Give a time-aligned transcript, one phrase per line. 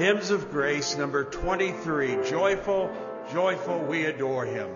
[0.00, 2.24] Hymns of Grace, number 23.
[2.24, 2.90] Joyful,
[3.30, 4.70] joyful, we adore him.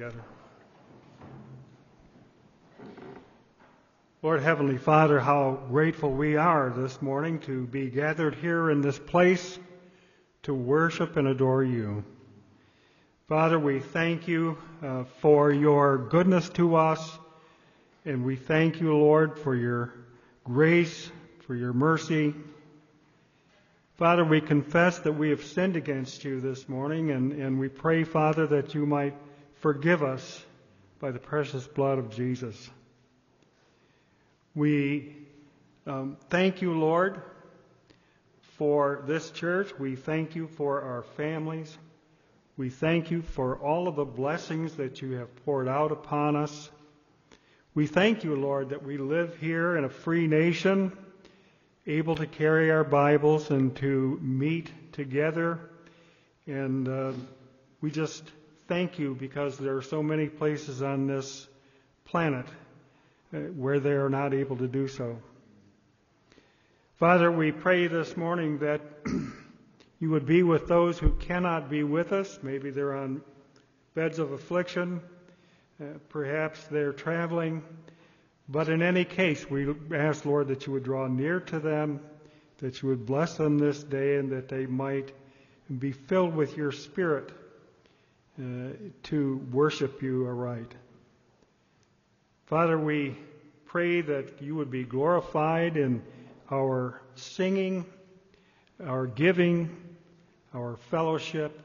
[0.00, 0.24] Together.
[4.22, 8.98] Lord Heavenly Father, how grateful we are this morning to be gathered here in this
[8.98, 9.58] place
[10.44, 12.02] to worship and adore you.
[13.28, 17.18] Father, we thank you uh, for your goodness to us,
[18.06, 19.92] and we thank you, Lord, for your
[20.44, 21.10] grace,
[21.46, 22.34] for your mercy.
[23.98, 28.02] Father, we confess that we have sinned against you this morning, and, and we pray,
[28.04, 29.14] Father, that you might
[29.60, 30.42] forgive us
[31.00, 32.70] by the precious blood of Jesus.
[34.54, 35.16] We
[35.86, 37.20] um, thank you, Lord,
[38.56, 39.70] for this church.
[39.78, 41.76] We thank you for our families.
[42.56, 46.70] We thank you for all of the blessings that you have poured out upon us.
[47.74, 50.96] We thank you, Lord, that we live here in a free nation,
[51.86, 55.60] able to carry our Bibles and to meet together.
[56.46, 57.12] And uh,
[57.80, 58.24] we just
[58.70, 61.48] thank you because there are so many places on this
[62.04, 62.46] planet
[63.34, 65.18] uh, where they are not able to do so.
[67.00, 68.80] Father, we pray this morning that
[69.98, 72.38] you would be with those who cannot be with us.
[72.44, 73.22] Maybe they're on
[73.96, 75.00] beds of affliction.
[75.82, 77.64] Uh, perhaps they're traveling.
[78.48, 81.98] But in any case, we ask, Lord, that you would draw near to them,
[82.58, 85.10] that you would bless them this day, and that they might
[85.76, 87.32] be filled with your Spirit
[89.04, 90.72] to worship you aright.
[92.46, 93.16] Father, we
[93.66, 96.02] pray that you would be glorified in
[96.50, 97.84] our singing,
[98.84, 99.70] our giving,
[100.54, 101.62] our fellowship.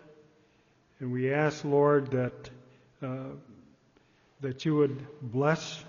[0.99, 2.49] And we ask, Lord, that,
[3.01, 3.33] uh,
[4.41, 5.83] that you would bless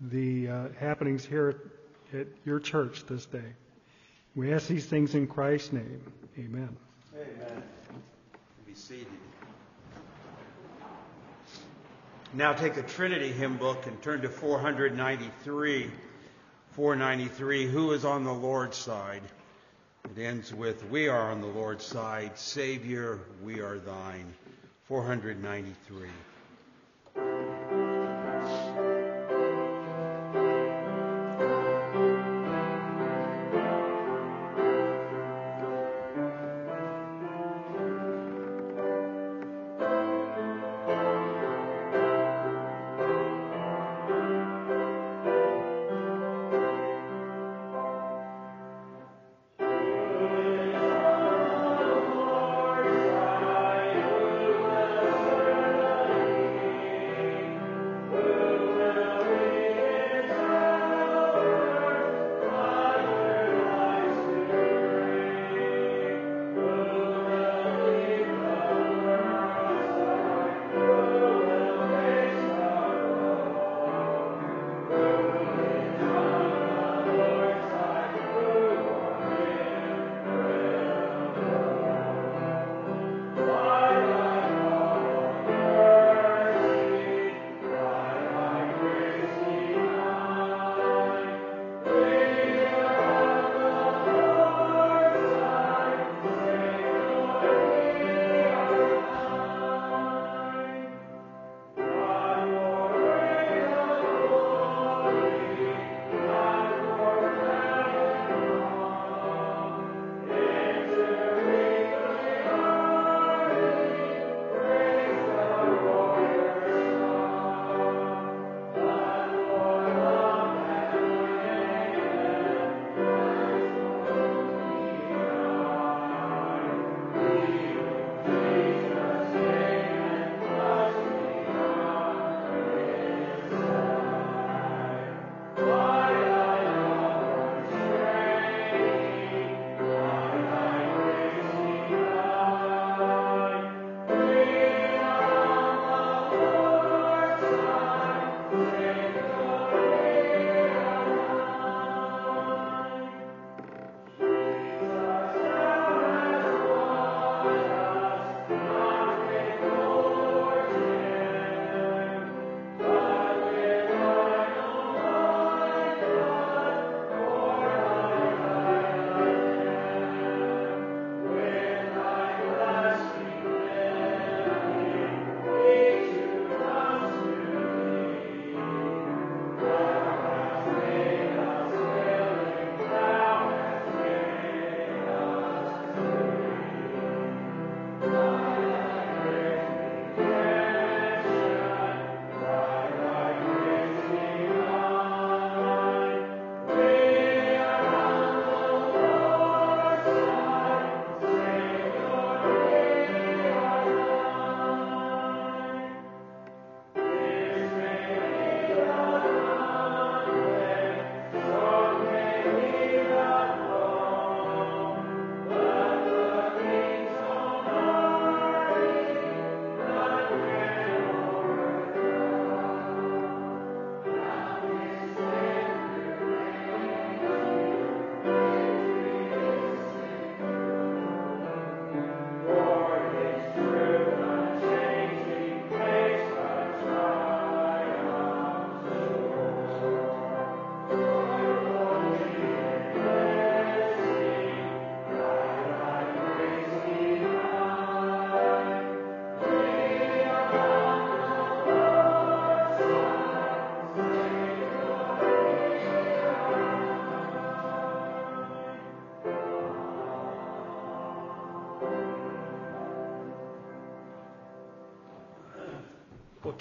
[0.00, 1.60] the uh, happenings here
[2.12, 3.54] at, at your church this day.
[4.36, 6.02] We ask these things in Christ's name.
[6.38, 6.76] Amen.
[7.14, 7.62] Amen.
[8.66, 9.06] Be seated.
[12.34, 15.88] Now take the Trinity hymn book and turn to 493.
[16.72, 19.22] 493, Who is on the Lord's side?
[20.04, 22.36] It ends with, We are on the Lord's side.
[22.36, 24.34] Savior, we are thine.
[24.88, 26.08] 493.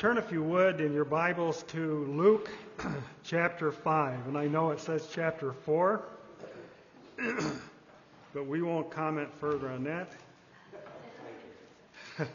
[0.04, 2.50] Turn, if you would, in your Bibles to Luke
[3.24, 4.28] chapter 5.
[4.28, 6.04] And I know it says chapter 4,
[8.34, 10.12] but we won't comment further on that.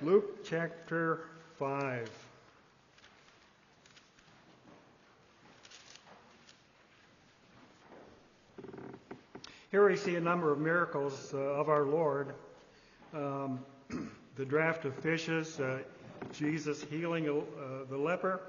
[0.00, 1.24] Luke chapter
[1.58, 2.08] 5.
[9.72, 12.34] Here we see a number of miracles uh, of our Lord.
[13.12, 13.58] Um,
[14.38, 15.78] the draft of fishes, uh,
[16.32, 18.40] Jesus healing uh, the leper,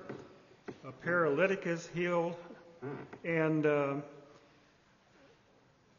[0.88, 2.36] a paralytic is healed,
[3.26, 3.96] and uh,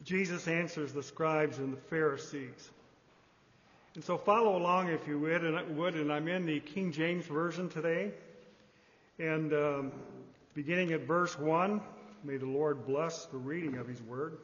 [0.05, 2.71] Jesus answers the scribes and the Pharisees.
[3.97, 7.27] And so follow along if you would, and, would, and I'm in the King James
[7.27, 8.13] Version today.
[9.19, 9.93] And um,
[10.55, 11.81] beginning at verse 1,
[12.23, 14.39] may the Lord bless the reading of His Word.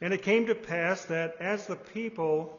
[0.00, 2.58] And it came to pass that as the people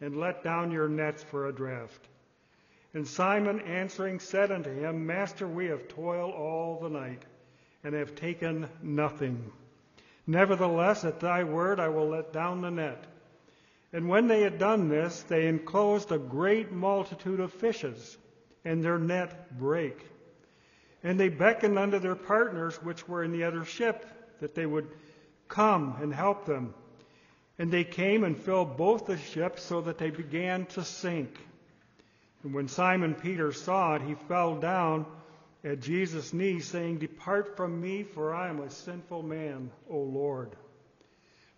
[0.00, 2.08] and let down your nets for a draught.
[2.92, 7.22] And Simon answering said unto him, Master, we have toiled all the night,
[7.84, 9.52] and have taken nothing.
[10.26, 13.04] Nevertheless, at thy word I will let down the net.
[13.92, 18.16] And when they had done this, they enclosed a great multitude of fishes,
[18.64, 20.04] and their net brake.
[21.02, 24.06] And they beckoned unto their partners which were in the other ship,
[24.40, 24.88] that they would
[25.48, 26.74] come and help them.
[27.60, 31.38] And they came and filled both the ships so that they began to sink.
[32.42, 35.04] And when Simon Peter saw it, he fell down
[35.62, 40.56] at Jesus' knees, saying, Depart from me, for I am a sinful man, O Lord.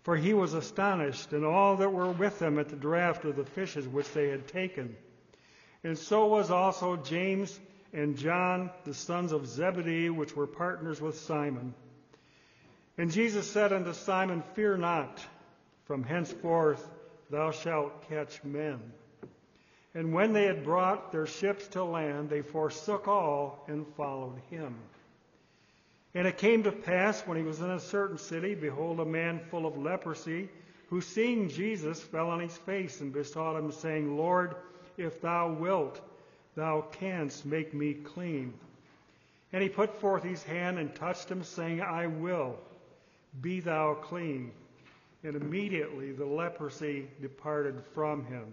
[0.01, 3.45] For he was astonished, and all that were with him at the draught of the
[3.45, 4.97] fishes which they had taken.
[5.85, 7.57] And so was also James
[7.93, 11.73] and John, the sons of Zebedee, which were partners with Simon.
[12.97, 15.25] And Jesus said unto Simon, Fear not,
[15.85, 16.89] from henceforth
[17.29, 18.79] thou shalt catch men.
[19.95, 24.75] And when they had brought their ships to land, they forsook all and followed him.
[26.15, 29.39] And it came to pass when he was in a certain city, behold, a man
[29.49, 30.49] full of leprosy,
[30.89, 34.55] who seeing Jesus fell on his face and besought him, saying, Lord,
[34.97, 36.01] if thou wilt,
[36.55, 38.53] thou canst make me clean.
[39.51, 42.57] And he put forth his hand and touched him, saying, I will,
[43.41, 44.51] be thou clean.
[45.23, 48.45] And immediately the leprosy departed from him.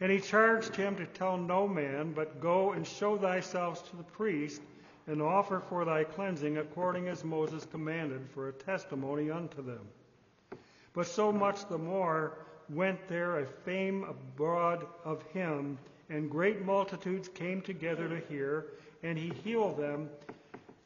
[0.00, 4.02] And he charged him to tell no man, but go and show thyself to the
[4.02, 4.62] priest,
[5.06, 9.80] and offer for thy cleansing according as Moses commanded, for a testimony unto them.
[10.92, 15.78] But so much the more went there a fame abroad of him,
[16.10, 18.66] and great multitudes came together to hear,
[19.02, 20.10] and he healed them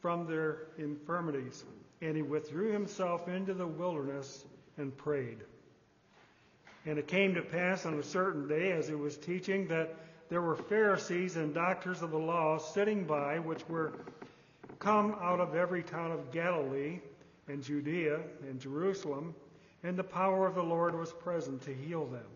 [0.01, 1.63] from their infirmities.
[2.03, 4.45] And he withdrew himself into the wilderness
[4.77, 5.37] and prayed.
[6.85, 9.95] And it came to pass on a certain day, as he was teaching, that
[10.27, 13.93] there were Pharisees and doctors of the law sitting by, which were
[14.79, 16.99] come out of every town of Galilee
[17.47, 19.33] and Judea and Jerusalem,
[19.83, 22.27] and the power of the Lord was present to heal them.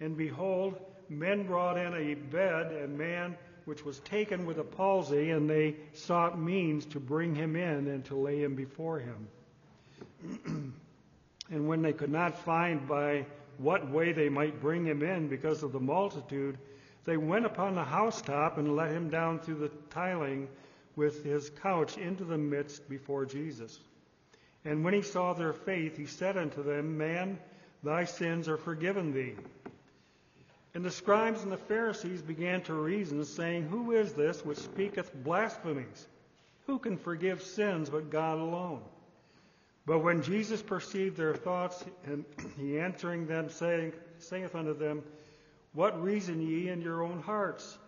[0.00, 5.30] And behold, men brought in a bed, a man which was taken with a palsy,
[5.30, 9.28] and they sought means to bring him in and to lay him before him.
[11.50, 13.24] and when they could not find by
[13.58, 16.58] what way they might bring him in because of the multitude,
[17.04, 20.48] they went upon the housetop and let him down through the tiling
[20.96, 23.78] with his couch into the midst before Jesus.
[24.64, 27.38] And when he saw their faith, he said unto them, Man,
[27.82, 29.34] thy sins are forgiven thee.
[30.74, 35.14] And the scribes and the Pharisees began to reason, saying, Who is this which speaketh
[35.14, 36.06] blasphemies?
[36.66, 38.82] Who can forgive sins but God alone?
[39.86, 42.24] But when Jesus perceived their thoughts, and
[42.58, 45.02] he answering them, saying, saith unto them,
[45.74, 47.78] What reason ye in your own hearts?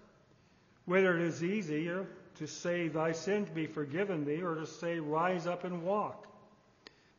[0.85, 5.49] Whether it is easier to say, Thy sins be forgiven thee, or to say, Rise
[5.49, 6.27] up and walk.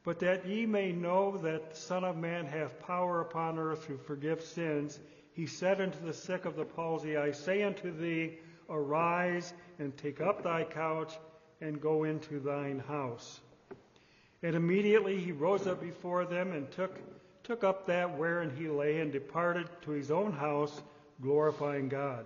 [0.05, 3.97] But that ye may know that the Son of Man hath power upon earth to
[3.97, 4.97] forgive sins,
[5.37, 8.39] he said unto the sick of the palsy, I say unto thee,
[8.71, 11.13] Arise and take up thy couch
[11.61, 13.39] and go into thine house.
[14.41, 16.99] And immediately he rose up before them and took,
[17.43, 20.81] took up that wherein he lay and departed to his own house,
[21.21, 22.25] glorifying God.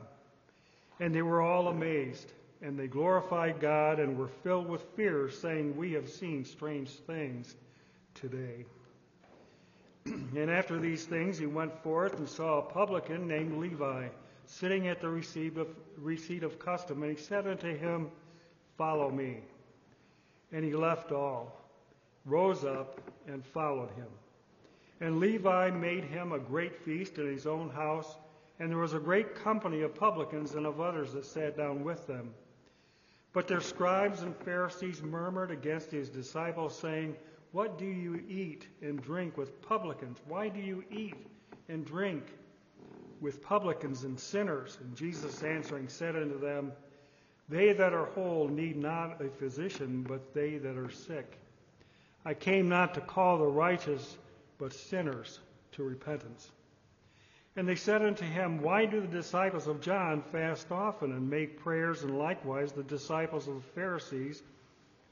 [1.02, 5.76] And they were all amazed, and they glorified God and were filled with fear, saying,
[5.76, 7.58] We have seen strange things
[8.14, 8.64] today.
[10.06, 14.08] and after these things he went forth and saw a publican named Levi
[14.46, 15.68] sitting at the receipt of,
[15.98, 18.10] receipt of custom, and he said unto him,
[18.78, 19.38] Follow me.
[20.52, 21.62] And he left all
[22.26, 24.08] rose up and followed him.
[25.00, 28.16] And Levi made him a great feast in his own house,
[28.60, 32.06] and there was a great company of publicans and of others that sat down with
[32.06, 32.34] them.
[33.34, 37.16] But their scribes and Pharisees murmured against his disciples, saying,
[37.52, 40.18] What do you eat and drink with publicans?
[40.28, 41.16] Why do you eat
[41.68, 42.24] and drink
[43.20, 44.78] with publicans and sinners?
[44.80, 46.72] And Jesus answering said unto them,
[47.50, 51.38] They that are whole need not a physician, but they that are sick.
[52.24, 54.18] I came not to call the righteous,
[54.58, 55.40] but sinners
[55.74, 56.50] to repentance.
[57.58, 61.60] And they said unto him, Why do the disciples of John fast often and make
[61.60, 64.42] prayers, and likewise the disciples of the Pharisees,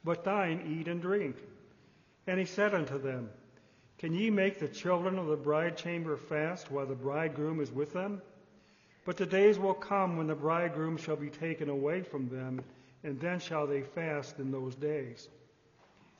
[0.06, 1.36] but thine eat and drink?
[2.30, 3.28] And he said unto them,
[3.98, 7.92] Can ye make the children of the bride chamber fast while the bridegroom is with
[7.92, 8.22] them?
[9.04, 12.64] But the days will come when the bridegroom shall be taken away from them,
[13.04, 15.28] and then shall they fast in those days.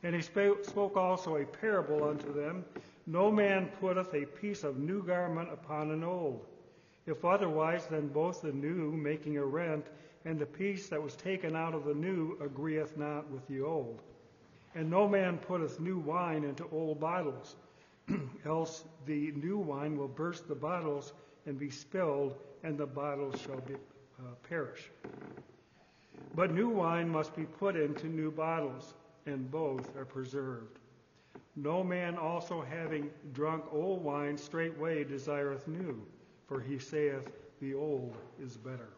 [0.02, 2.66] And he spoke also a parable unto them
[3.06, 6.44] no man putteth a piece of new garment upon an old.
[7.06, 9.86] If otherwise, then both the new, making a rent,
[10.26, 14.02] and the piece that was taken out of the new agreeth not with the old.
[14.76, 17.56] And no man putteth new wine into old bottles,
[18.46, 21.14] else the new wine will burst the bottles
[21.46, 24.92] and be spilled, and the bottles shall be, uh, perish.
[26.36, 28.94] But new wine must be put into new bottles,
[29.26, 30.80] and both are preserved.
[31.56, 36.02] No man also having drunk old wine straightway desireth new,
[36.48, 37.28] for he saith,
[37.60, 38.90] The old is better.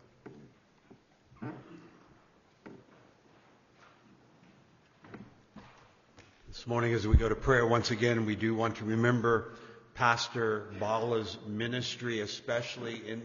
[6.62, 9.54] This morning, as we go to prayer once again, we do want to remember
[9.96, 13.24] Pastor Bala's ministry, especially in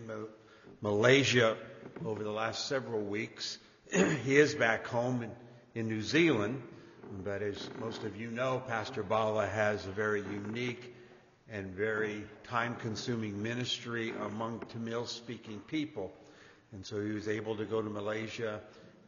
[0.81, 1.59] Malaysia
[2.03, 3.59] over the last several weeks.
[4.25, 5.31] he is back home in,
[5.75, 6.63] in New Zealand.
[7.23, 10.95] But as most of you know, Pastor Bala has a very unique
[11.51, 16.11] and very time consuming ministry among Tamil speaking people.
[16.73, 18.63] And so he was able to go to Malaysia,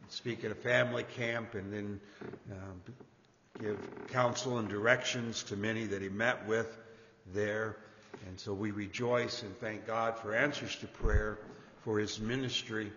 [0.07, 1.99] speak at a family camp, and then
[2.51, 2.91] uh,
[3.59, 6.77] give counsel and directions to many that he met with
[7.33, 7.77] there.
[8.27, 11.39] And so we rejoice and thank God for answers to prayer
[11.83, 12.91] for his ministry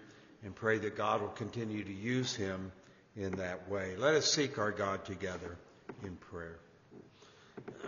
[0.44, 2.72] and pray that God will continue to use him
[3.16, 3.96] in that way.
[3.96, 5.56] Let us seek our God together
[6.02, 6.58] in prayer.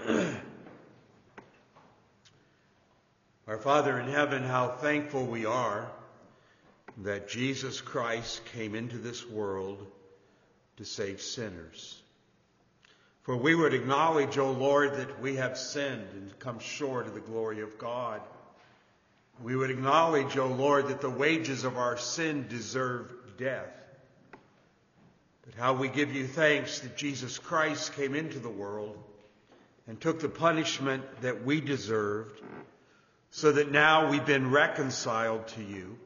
[3.49, 5.91] our Father in heaven, how thankful we are
[6.99, 9.85] that Jesus Christ came into this world
[10.77, 12.01] to save sinners.
[13.25, 17.21] For we would acknowledge, O Lord, that we have sinned and come short of the
[17.21, 18.21] glory of God.
[19.43, 23.85] We would acknowledge, O Lord, that the wages of our sin deserve death
[25.45, 28.97] but how we give you thanks that Jesus Christ came into the world
[29.87, 32.41] and took the punishment that we deserved
[33.31, 35.99] so that now we've been reconciled to you.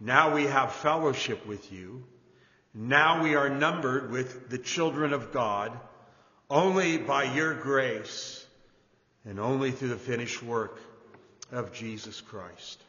[0.00, 2.04] Now we have fellowship with you.
[2.74, 5.78] Now we are numbered with the children of God
[6.50, 8.46] only by your grace
[9.24, 10.80] and only through the finished work
[11.52, 12.82] of Jesus Christ.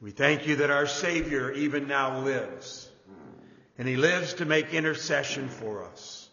[0.00, 2.88] We thank you that our Savior even now lives
[3.78, 6.28] and he lives to make intercession for us.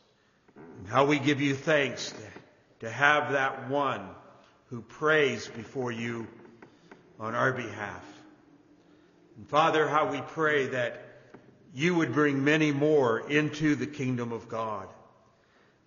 [0.55, 2.13] And how we give you thanks
[2.79, 4.07] to, have that one
[4.69, 6.27] who prays before you
[7.19, 8.05] on our behalf.
[9.37, 11.01] And Father, how we pray that
[11.73, 14.87] you would bring many more into the kingdom of God.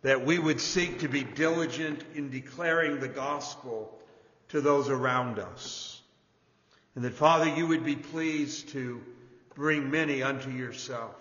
[0.03, 3.99] That we would seek to be diligent in declaring the gospel
[4.49, 6.01] to those around us.
[6.95, 9.01] And that, Father, you would be pleased to
[9.55, 11.15] bring many unto yourself.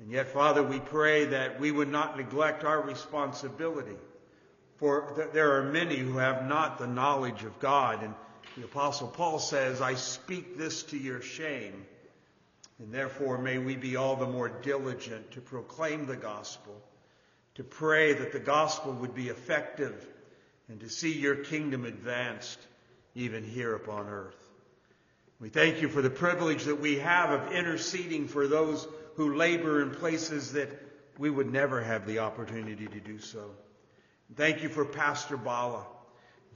[0.00, 3.96] And yet, Father, we pray that we would not neglect our responsibility.
[4.78, 8.02] For there are many who have not the knowledge of God.
[8.02, 8.14] And
[8.56, 11.84] the Apostle Paul says, I speak this to your shame.
[12.78, 16.80] And therefore, may we be all the more diligent to proclaim the gospel,
[17.60, 20.06] to pray that the gospel would be effective,
[20.70, 22.58] and to see your kingdom advanced
[23.14, 24.48] even here upon earth.
[25.38, 29.82] We thank you for the privilege that we have of interceding for those who labor
[29.82, 30.70] in places that
[31.18, 33.50] we would never have the opportunity to do so.
[34.36, 35.84] Thank you for Pastor Bala.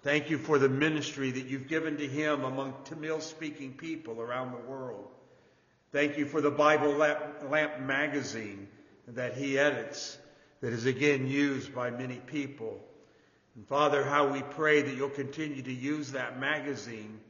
[0.01, 4.53] Thank you for the ministry that you've given to him among Tamil speaking people around
[4.53, 5.09] the world.
[5.93, 8.69] Thank you for the Bible Lamp magazine
[9.09, 10.17] that he edits,
[10.64, 12.81] that is again used by many people.
[13.55, 17.20] And Father, how we pray that you'll continue to use that magazine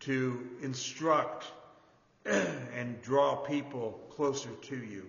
[0.00, 1.44] to instruct
[2.24, 5.06] and draw people closer to you.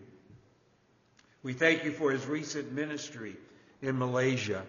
[1.41, 3.37] We thank you for his recent ministry
[3.81, 4.65] in Malaysia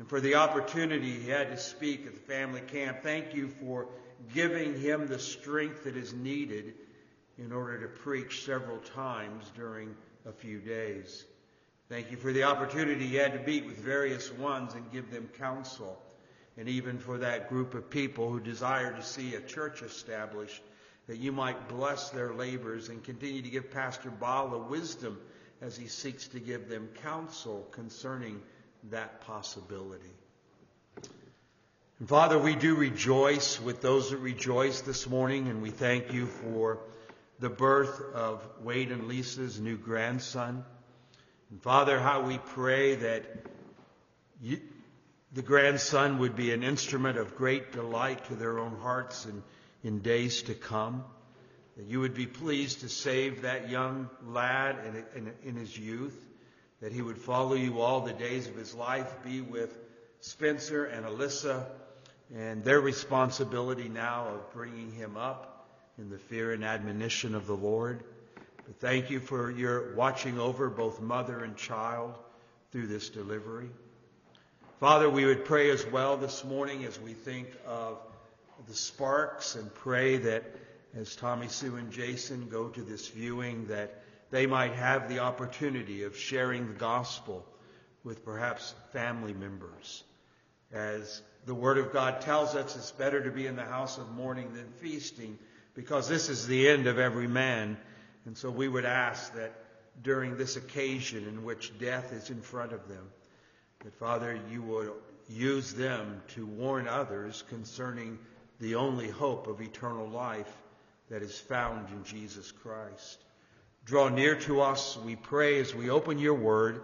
[0.00, 3.04] and for the opportunity he had to speak at the family camp.
[3.04, 3.86] Thank you for
[4.34, 6.74] giving him the strength that is needed
[7.38, 9.94] in order to preach several times during
[10.26, 11.26] a few days.
[11.90, 15.28] Thank you for the opportunity you had to meet with various ones and give them
[15.38, 16.00] counsel,
[16.56, 20.62] and even for that group of people who desire to see a church established,
[21.08, 25.20] that you might bless their labors and continue to give Pastor Bala wisdom
[25.60, 28.40] as he seeks to give them counsel concerning
[28.90, 30.10] that possibility.
[32.00, 36.26] And Father, we do rejoice with those that rejoice this morning, and we thank you
[36.26, 36.78] for
[37.40, 40.64] the birth of Wade and Lisa's new grandson.
[41.54, 43.24] And Father, how we pray that
[44.42, 44.60] you,
[45.32, 49.40] the grandson would be an instrument of great delight to their own hearts and
[49.84, 51.04] in days to come.
[51.76, 56.20] That you would be pleased to save that young lad in, in, in his youth.
[56.80, 59.78] That he would follow you all the days of his life, be with
[60.18, 61.66] Spencer and Alyssa,
[62.34, 67.54] and their responsibility now of bringing him up in the fear and admonition of the
[67.54, 68.02] Lord.
[68.66, 72.14] But thank you for your watching over both mother and child
[72.72, 73.68] through this delivery.
[74.80, 77.98] Father, we would pray as well this morning as we think of
[78.66, 80.44] the sparks and pray that
[80.96, 86.02] as Tommy Sue and Jason go to this viewing that they might have the opportunity
[86.04, 87.44] of sharing the gospel
[88.02, 90.04] with perhaps family members.
[90.72, 94.10] As the Word of God tells us, it's better to be in the house of
[94.10, 95.38] mourning than feasting
[95.74, 97.76] because this is the end of every man.
[98.26, 99.52] And so we would ask that
[100.02, 103.06] during this occasion in which death is in front of them,
[103.80, 104.92] that Father, you would
[105.28, 108.18] use them to warn others concerning
[108.60, 110.52] the only hope of eternal life
[111.10, 113.22] that is found in Jesus Christ.
[113.84, 116.80] Draw near to us, we pray, as we open your word.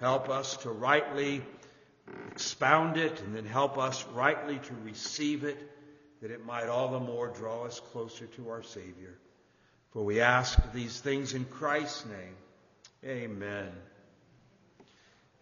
[0.00, 1.42] Help us to rightly
[2.32, 5.56] expound it and then help us rightly to receive it,
[6.20, 9.16] that it might all the more draw us closer to our Savior.
[9.92, 12.36] For we ask these things in Christ's name.
[13.04, 13.68] Amen.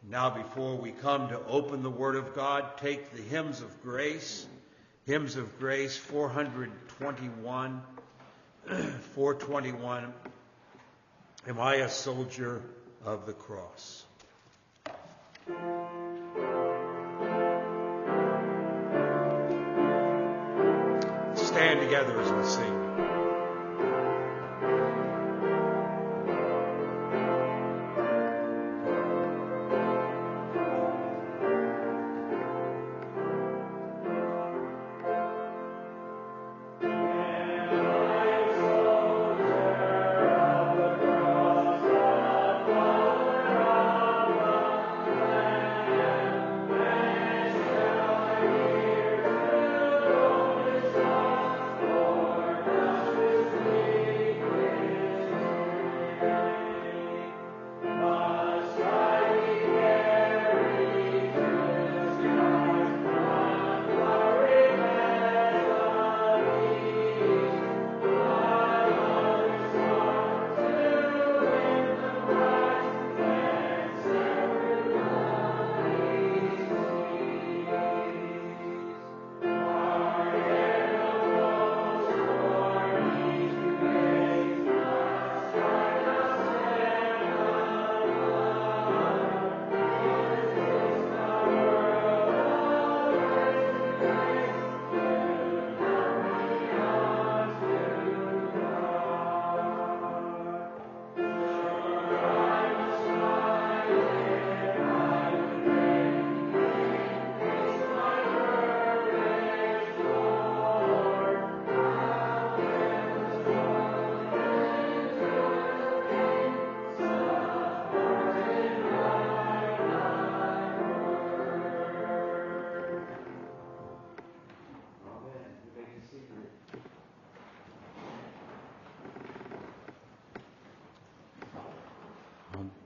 [0.08, 4.46] Now, before we come to open the Word of God, take the hymns of grace.
[5.06, 7.82] Hymns of grace 421.
[8.66, 10.12] 421.
[11.46, 12.62] Am I a soldier
[13.04, 14.04] of the cross?
[21.34, 22.79] Stand together as we sing.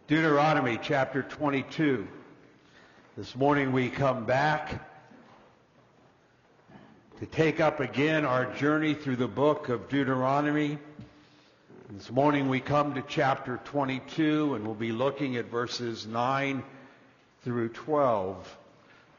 [0.07, 2.07] Deuteronomy chapter 22.
[3.17, 4.87] This morning we come back
[7.21, 10.77] to take up again our journey through the book of Deuteronomy.
[11.89, 16.63] This morning we come to chapter 22 and we'll be looking at verses 9
[17.43, 18.59] through 12.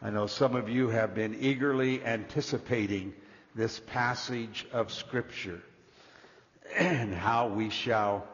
[0.04, 3.12] I know some of you have been eagerly anticipating
[3.56, 5.64] this passage of Scripture
[6.78, 8.28] and how we shall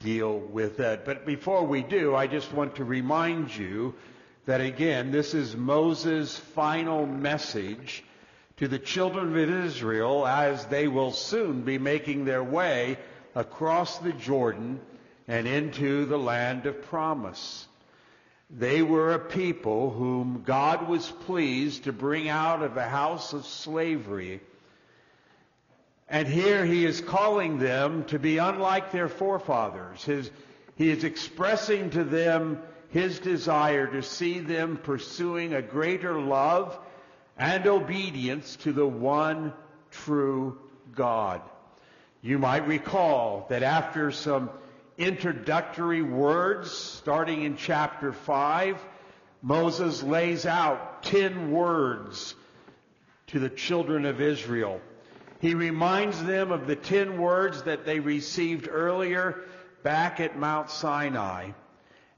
[0.00, 1.04] deal with that.
[1.04, 3.94] But before we do, I just want to remind you
[4.46, 8.02] that again, this is Moses' final message
[8.56, 12.98] to the children of Israel as they will soon be making their way
[13.34, 14.80] across the Jordan
[15.28, 17.66] and into the land of promise.
[18.50, 23.46] They were a people whom God was pleased to bring out of a house of
[23.46, 24.40] slavery.
[26.12, 30.04] And here he is calling them to be unlike their forefathers.
[30.04, 30.30] His,
[30.76, 36.78] he is expressing to them his desire to see them pursuing a greater love
[37.38, 39.54] and obedience to the one
[39.90, 40.58] true
[40.94, 41.40] God.
[42.20, 44.50] You might recall that after some
[44.98, 48.84] introductory words starting in chapter 5,
[49.40, 52.34] Moses lays out 10 words
[53.28, 54.78] to the children of Israel.
[55.42, 59.40] He reminds them of the 10 words that they received earlier
[59.82, 61.50] back at Mount Sinai.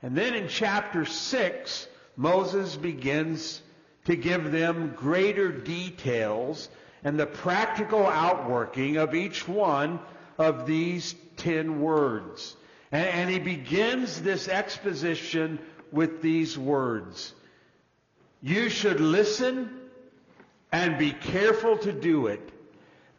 [0.03, 3.63] And then in chapter 6, Moses begins
[4.05, 6.69] to give them greater details
[7.03, 10.01] and the practical outworking of each one
[10.37, 12.55] of these 10 words.
[12.93, 15.59] And, and he begins this exposition
[15.91, 17.33] with these words.
[18.43, 19.81] You should listen
[20.71, 22.51] and be careful to do it,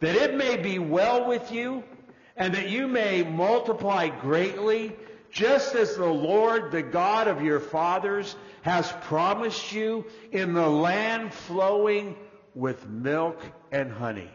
[0.05, 1.83] that it may be well with you
[2.37, 4.95] and that you may multiply greatly,
[5.31, 11.33] just as the Lord, the God of your fathers, has promised you in the land
[11.33, 12.15] flowing
[12.53, 13.41] with milk
[13.71, 14.29] and honey.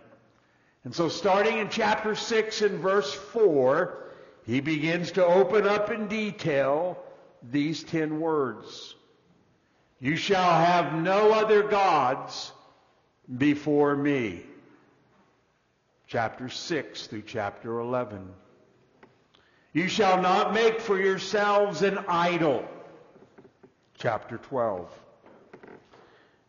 [0.84, 3.98] And so starting in chapter 6 and verse 4,
[4.46, 6.98] he begins to open up in detail
[7.42, 8.94] these ten words.
[10.00, 12.50] You shall have no other gods
[13.36, 14.42] before me.
[16.10, 18.28] Chapter 6 through chapter 11.
[19.72, 22.64] You shall not make for yourselves an idol.
[23.96, 24.90] Chapter 12.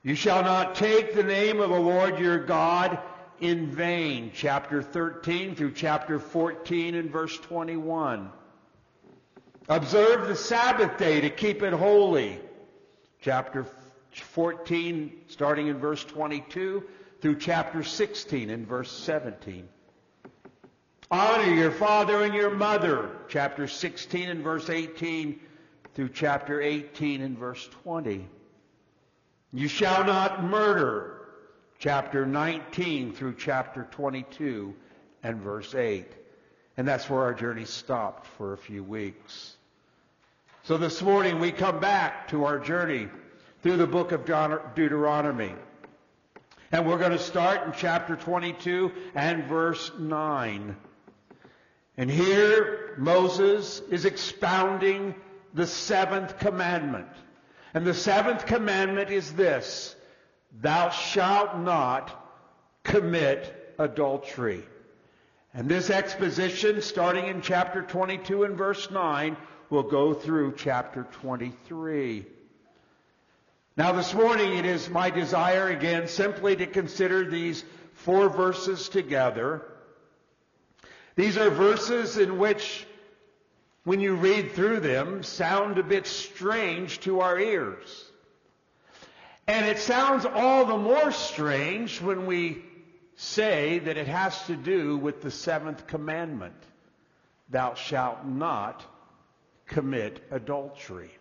[0.02, 2.98] You shall not take the name of the Lord your God
[3.40, 4.32] in vain.
[4.34, 8.32] Chapter 13 through chapter 14 and verse 21.
[9.70, 12.40] Observe the Sabbath day to keep it holy.
[13.22, 13.68] Chapter
[14.12, 16.84] 14 starting in verse 22
[17.22, 19.68] through chapter 16 and verse 17.
[21.12, 23.10] Honor your father and your mother.
[23.28, 25.40] Chapter 16 and verse 18
[25.94, 28.28] through chapter 18 and verse 20.
[29.54, 31.28] You shall not murder
[31.80, 34.74] chapter 19 through chapter 22
[35.24, 36.08] and verse 8.
[36.78, 39.58] And that's where our journey stopped for a few weeks.
[40.64, 43.10] So this morning we come back to our journey
[43.62, 44.26] through the book of
[44.76, 45.54] Deuteronomy.
[46.74, 50.78] And we're going to start in chapter 22 and verse 9.
[51.98, 55.14] And here Moses is expounding
[55.54, 57.10] the seventh commandment.
[57.74, 59.98] And the seventh commandment is this
[60.62, 62.18] Thou shalt not
[62.84, 64.64] commit adultery.
[65.54, 69.36] And this exposition, starting in chapter 22 and verse 9,
[69.70, 72.26] will go through chapter 23.
[73.78, 79.62] Now, this morning, it is my desire again simply to consider these four verses together.
[81.16, 82.86] These are verses in which,
[83.86, 88.12] when you read through them, sound a bit strange to our ears.
[89.48, 92.66] And it sounds all the more strange when we
[93.16, 96.62] say that it has to do with the seventh commandment.
[97.50, 98.86] Thou shalt not
[99.66, 101.12] commit adultery.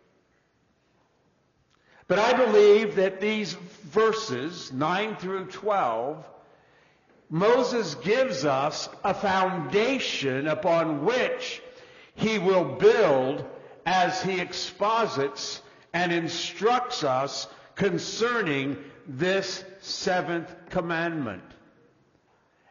[2.11, 6.27] But I believe that these verses, 9 through 12,
[7.31, 11.63] Moses gives us a foundation upon which
[12.17, 13.45] he will build
[13.87, 15.63] as he exposits
[15.95, 17.47] and instructs us
[17.77, 21.45] concerning this seventh commandment.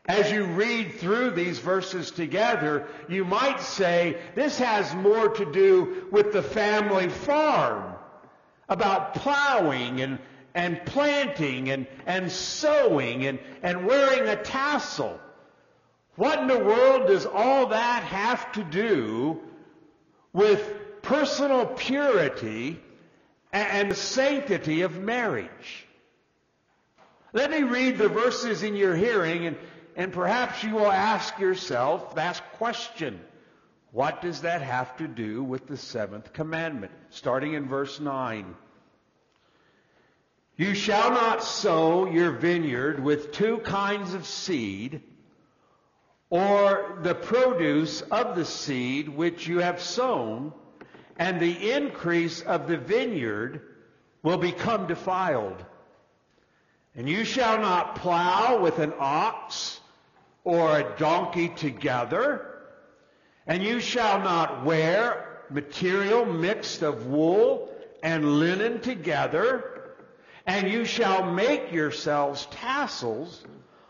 [0.06, 6.10] As you read through these verses together, you might say this has more to do
[6.12, 7.96] with the family farm,
[8.70, 10.20] about plowing and,
[10.54, 15.20] and planting and, and sowing and, and wearing a tassel.
[16.16, 19.40] What in the world does all that have to do
[20.34, 22.80] with personal purity
[23.52, 25.88] and sanctity of marriage.
[27.34, 29.58] Let me read the verses in your hearing, and,
[29.96, 33.20] and perhaps you will ask yourself that question.
[33.92, 36.92] What does that have to do with the seventh commandment?
[37.10, 38.56] Starting in verse 9.
[40.58, 45.02] You shall not sow your vineyard with two kinds of seed,
[46.30, 50.54] or the produce of the seed which you have sown,
[51.18, 53.62] and the increase of the vineyard
[54.22, 55.64] will become defiled.
[56.96, 59.80] And you shall not plow with an ox
[60.44, 62.49] or a donkey together,
[63.50, 69.96] and you shall not wear material mixed of wool and linen together,
[70.46, 73.44] and you shall make yourselves tassels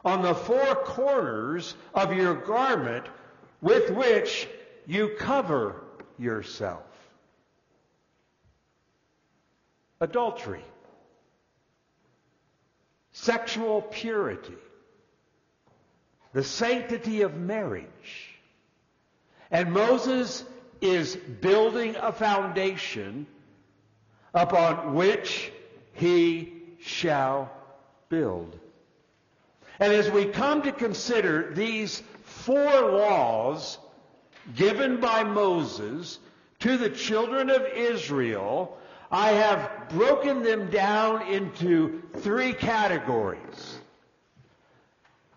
[0.06, 3.06] on the four corners of your garment
[3.60, 4.48] with which
[4.88, 5.76] you cover
[6.18, 6.86] yourself.
[10.00, 10.64] Adultery.
[13.12, 14.56] Sexual purity.
[16.32, 18.29] The sanctity of marriage.
[19.52, 20.44] And Moses
[20.82, 23.28] is building a foundation
[24.34, 25.52] upon which
[25.94, 27.52] he shall
[28.10, 28.58] build.
[29.80, 33.78] And as we come to consider these four laws
[34.56, 36.20] given by Moses
[36.60, 38.78] to the children of Israel,
[39.12, 43.79] I have broken them down into three categories.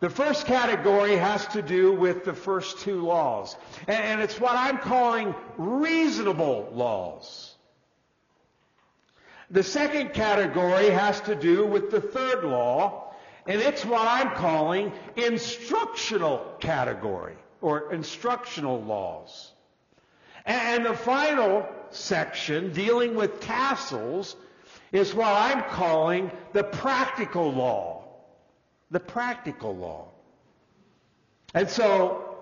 [0.02, 3.56] The first category has to do with the first two laws.
[3.86, 7.54] And it's what I'm calling reasonable laws.
[9.52, 13.14] The second category has to do with the third law,
[13.46, 19.52] and it's what I'm calling instructional category or instructional laws.
[20.44, 24.34] And the final section dealing with tassels
[24.90, 28.01] is what I'm calling the practical law.
[28.92, 30.10] The practical law.
[31.54, 32.32] And so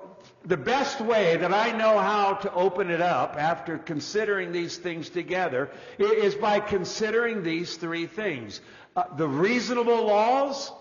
[0.45, 5.09] the best way that I know how to open it up after considering these things
[5.11, 8.61] together is by considering these three things.
[8.97, 10.73] Uh, the reasonable laws,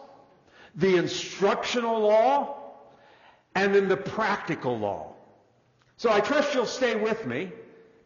[0.76, 2.58] the instructional law,
[3.56, 5.14] and then the practical law.
[5.98, 7.52] So I trust you'll stay with me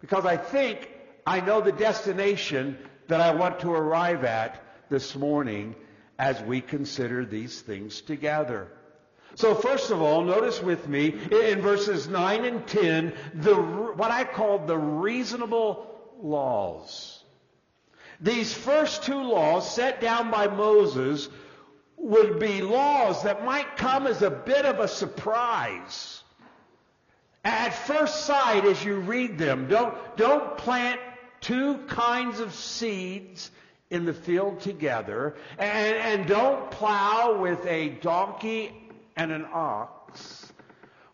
[0.02, 0.89] because I think
[1.26, 5.76] I know the destination that I want to arrive at this morning
[6.19, 8.67] as we consider these things together.
[9.36, 14.23] So first of all, notice with me in verses 9 and 10, the, what I
[14.23, 15.88] call the reasonable
[16.21, 17.23] laws.
[18.21, 21.30] These first two laws set down by Moses
[21.97, 26.21] would be laws that might come as a bit of a surprise.
[27.43, 30.99] At first sight, as you read them, don't, don't plant
[31.41, 33.52] two kinds of seeds
[33.93, 38.73] in the field together, and, and don't plow with a donkey
[39.15, 40.51] and an ox.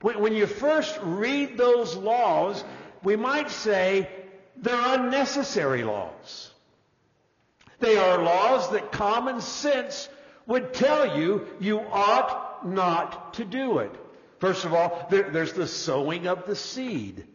[0.01, 2.63] When, when you first read those laws,
[3.03, 4.09] we might say
[4.55, 6.51] they're unnecessary laws.
[7.79, 10.07] They are laws that common sense
[10.47, 13.91] would tell you you ought not to do it.
[14.39, 17.25] First of all, there, there's the sowing of the seed.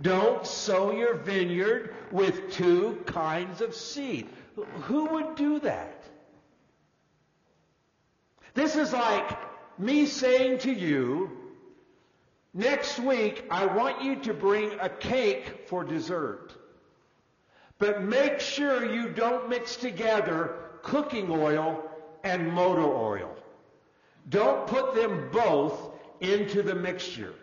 [0.00, 4.28] Don't sow your vineyard with two kinds of seed.
[4.54, 6.02] Who would do that?
[8.54, 9.36] This is like
[9.78, 11.30] me saying to you,
[12.52, 16.52] next week I want you to bring a cake for dessert.
[17.78, 21.82] But make sure you don't mix together cooking oil
[22.22, 23.34] and motor oil.
[24.28, 25.90] Don't put them both
[26.20, 27.34] into the mixture.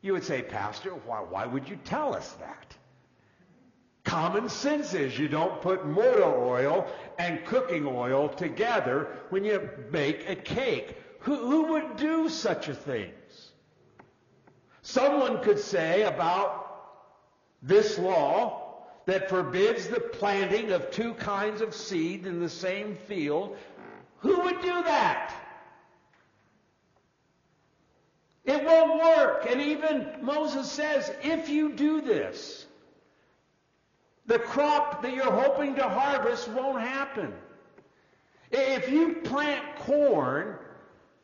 [0.00, 2.76] You would say, Pastor, why, why would you tell us that?
[4.04, 6.86] Common sense is you don't put motor oil
[7.18, 10.96] and cooking oil together when you bake a cake.
[11.20, 13.10] Who, who would do such a thing?
[14.82, 16.62] Someone could say about
[17.62, 18.62] this law
[19.06, 23.56] that forbids the planting of two kinds of seed in the same field.
[24.18, 25.32] Who would do that?
[28.44, 29.46] It won't work.
[29.48, 32.66] And even Moses says, if you do this,
[34.26, 37.32] the crop that you're hoping to harvest won't happen.
[38.50, 40.56] If you plant corn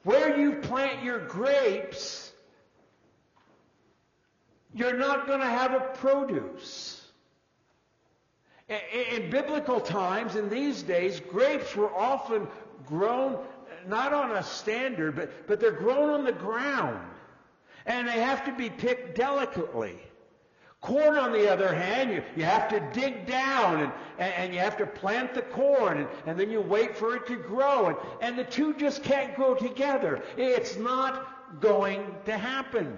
[0.05, 2.33] where you plant your grapes,
[4.73, 7.05] you're not going to have a produce.
[8.69, 12.47] In biblical times, in these days, grapes were often
[12.87, 13.39] grown
[13.87, 17.01] not on a standard, but, but they're grown on the ground.
[17.87, 19.99] And they have to be picked delicately.
[20.81, 24.61] Corn, on the other hand, you, you have to dig down and, and, and you
[24.61, 27.87] have to plant the corn and, and, then you wait for it to grow.
[27.87, 30.23] And, and the two just can't grow together.
[30.37, 32.97] It's not going to happen.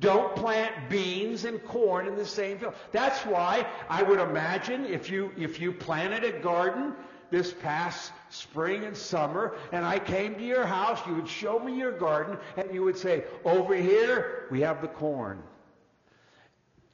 [0.00, 2.74] Don't plant beans and corn in the same field.
[2.90, 6.94] That's why I would imagine if you, if you planted a garden
[7.30, 11.78] this past spring and summer, and I came to your house, you would show me
[11.78, 15.40] your garden, and you would say, over here, we have the corn.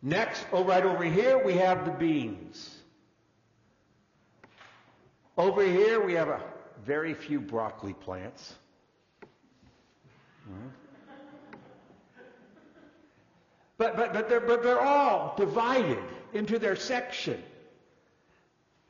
[0.02, 2.76] Next, oh, right over here, we have the beans.
[5.36, 6.40] Over here, we have a
[6.84, 8.54] very few broccoli plants.
[13.76, 15.98] But, but, but, they're, but they're all divided
[16.32, 17.42] into their section.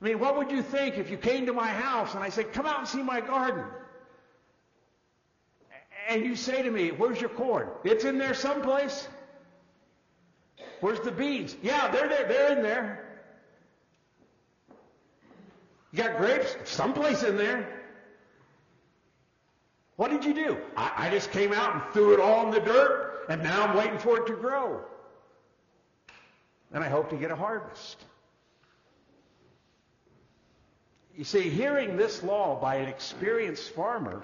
[0.01, 2.53] I mean, what would you think if you came to my house and I said,
[2.53, 3.65] come out and see my garden?
[6.09, 7.69] And you say to me, where's your corn?
[7.85, 9.07] It's in there someplace.
[10.81, 11.57] Where's the beans?
[11.63, 12.27] Yeah, they're there.
[12.27, 13.05] They're in there.
[15.93, 16.57] You got grapes?
[16.65, 17.69] Someplace in there.
[19.97, 20.57] What did you do?
[20.77, 23.77] I, I just came out and threw it all in the dirt, and now I'm
[23.77, 24.81] waiting for it to grow.
[26.73, 28.03] And I hope to get a harvest.
[31.17, 34.23] You see, hearing this law by an experienced farmer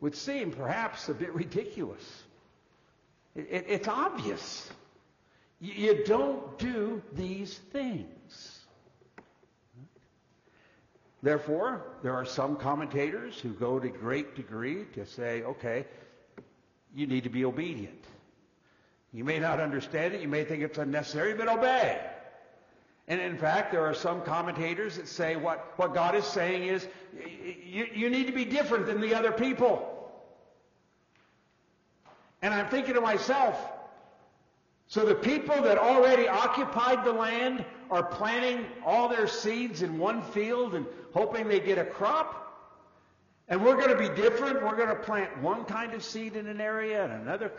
[0.00, 2.22] would seem perhaps a bit ridiculous.
[3.34, 4.70] It, it, it's obvious.
[5.60, 8.60] You, don't do these things.
[11.22, 15.84] Therefore, there are some commentators who go to great degree to say, okay,
[16.94, 18.04] you need to be obedient.
[19.12, 22.00] You may not understand it, you may think it's unnecessary, but obey.
[23.06, 26.86] And in fact, there are some commentators that say what, what God is saying is
[27.66, 29.86] you, you need to be different than the other people.
[32.40, 33.60] And I'm thinking to myself,
[34.90, 40.20] so the people that already occupied the land are planting all their seeds in one
[40.20, 40.84] field and
[41.14, 42.36] hoping they get a crop?
[43.46, 44.64] And we're going to be different.
[44.64, 47.52] We're going to plant one kind of seed in an area and another.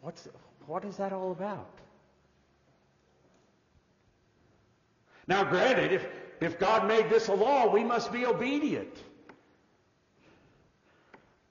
[0.00, 0.28] What's,
[0.66, 1.80] what is that all about?
[5.26, 6.06] Now, granted, if,
[6.40, 8.96] if God made this a law, we must be obedient.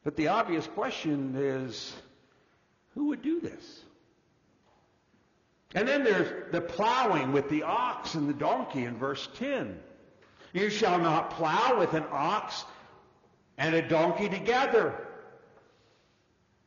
[0.06, 1.94] But the obvious question is
[2.94, 3.84] who would do this?
[5.76, 9.80] And then there's the plowing with the ox and the donkey in verse 10.
[10.54, 12.66] You shall not plow with an ox
[13.58, 15.08] and a donkey together.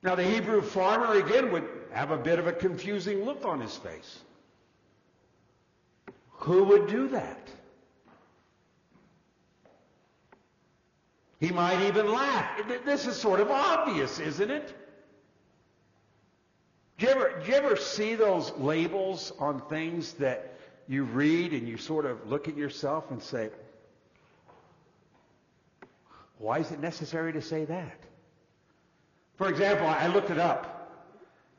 [0.03, 3.77] Now, the Hebrew farmer, again, would have a bit of a confusing look on his
[3.77, 4.21] face.
[6.31, 7.49] Who would do that?
[11.39, 12.61] He might even laugh.
[12.85, 14.75] This is sort of obvious, isn't it?
[16.99, 20.55] Do you, ever, do you ever see those labels on things that
[20.89, 23.51] you read and you sort of look at yourself and say,
[26.39, 27.99] why is it necessary to say that?
[29.37, 30.73] For example, I looked it up.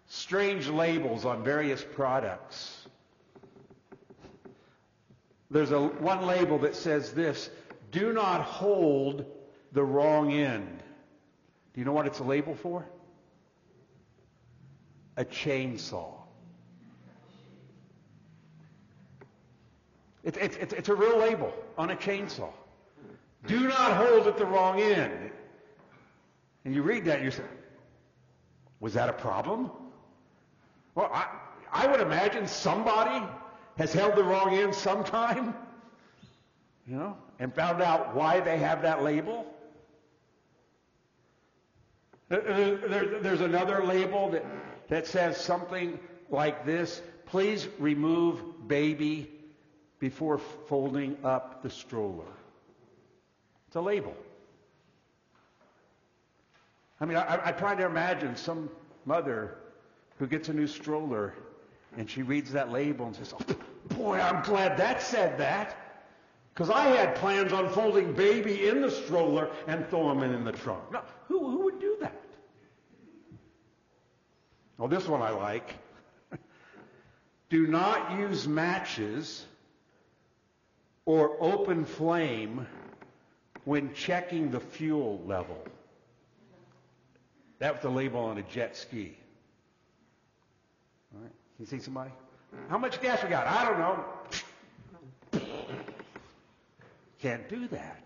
[0.08, 2.88] Strange labels on various products.
[5.52, 7.50] There's a one label that says this,
[7.92, 9.26] do not hold
[9.72, 10.84] the wrong end.
[11.74, 12.86] Do you know what it's a label for?
[15.18, 16.14] A chainsaw.
[20.24, 22.50] It's, it's, it's a real label on a chainsaw.
[23.46, 25.32] Do not hold at the wrong end.
[26.66, 27.44] And you read that you say,
[28.80, 29.72] was that a problem?
[30.96, 31.28] Well, I,
[31.72, 33.26] I would imagine somebody
[33.78, 35.56] has held the wrong end sometime,
[36.88, 39.46] you know, and found out why they have that label.
[42.30, 44.44] There's another label that,
[44.90, 49.30] that says something like this Please remove baby
[50.00, 52.24] before folding up the stroller.
[53.68, 54.16] It's a label.
[57.02, 58.70] I mean, I, I try to imagine some
[59.06, 59.56] mother
[60.20, 61.34] who gets a new stroller
[61.98, 63.56] and she reads that label and says, oh,
[63.96, 65.76] boy, I'm glad that said that.
[66.54, 70.52] Because I had plans on folding baby in the stroller and throw him in the
[70.52, 70.92] trunk.
[70.92, 72.17] Now, who, who would do that?
[74.78, 75.76] Well, this one I like.
[77.50, 79.46] do not use matches
[81.06, 82.68] or open flame
[83.66, 85.64] when checking the fuel level.
[87.60, 89.18] That was the label on a jet ski.
[91.16, 91.32] All right.
[91.56, 92.12] Can you see somebody?
[92.70, 93.48] How much gas we got?
[93.48, 94.06] I don't know.
[97.22, 98.04] Can't do that.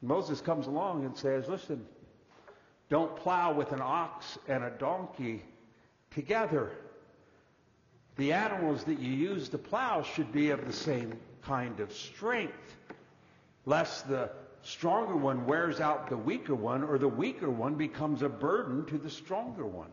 [0.00, 1.84] Moses comes along and says, listen,
[2.88, 5.42] don't plow with an ox and a donkey
[6.10, 6.70] together.
[8.16, 12.76] The animals that you use to plow should be of the same kind of strength
[13.66, 14.30] lest the
[14.62, 18.96] stronger one wears out the weaker one or the weaker one becomes a burden to
[18.98, 19.90] the stronger one.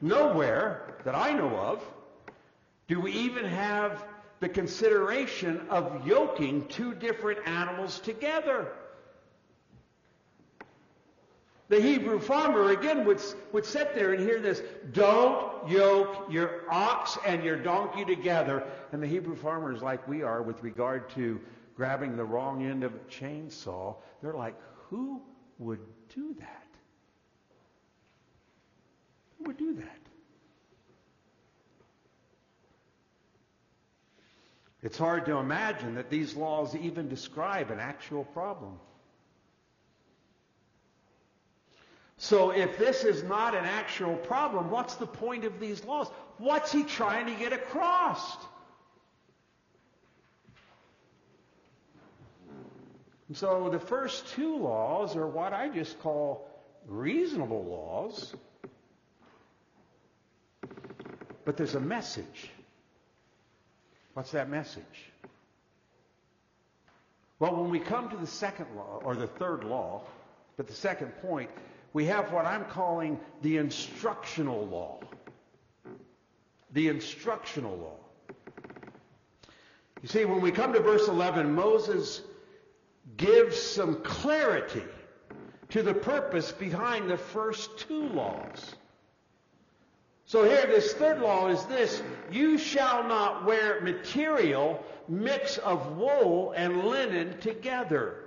[0.00, 1.82] Nowhere that I know of
[2.88, 4.04] do we even have
[4.40, 8.72] the consideration of yoking two different animals together.
[11.72, 13.18] The Hebrew farmer again would,
[13.52, 14.60] would sit there and hear this,
[14.90, 18.62] don't yoke your ox and your donkey together.
[18.92, 21.40] And the Hebrew farmers, like we are with regard to
[21.74, 24.54] grabbing the wrong end of a chainsaw, they're like,
[24.90, 25.22] who
[25.58, 25.80] would
[26.14, 26.66] do that?
[29.38, 29.98] Who would do that?
[34.82, 38.78] It's hard to imagine that these laws even describe an actual problem.
[42.22, 46.06] So if this is not an actual problem, what's the point of these laws?
[46.38, 48.36] What's he trying to get across?
[53.32, 56.48] So the first two laws are what I just call
[56.86, 58.32] reasonable laws.
[61.44, 62.52] But there's a message.
[64.14, 65.10] What's that message?
[67.40, 70.04] Well, when we come to the second law, or the third law,
[70.56, 71.50] but the second point,
[71.92, 75.00] we have what I'm calling the instructional law.
[76.72, 77.96] The instructional law.
[80.02, 82.22] You see, when we come to verse 11, Moses
[83.16, 84.82] gives some clarity
[85.68, 88.74] to the purpose behind the first two laws.
[90.24, 96.52] So here, this third law is this you shall not wear material mix of wool
[96.56, 98.21] and linen together.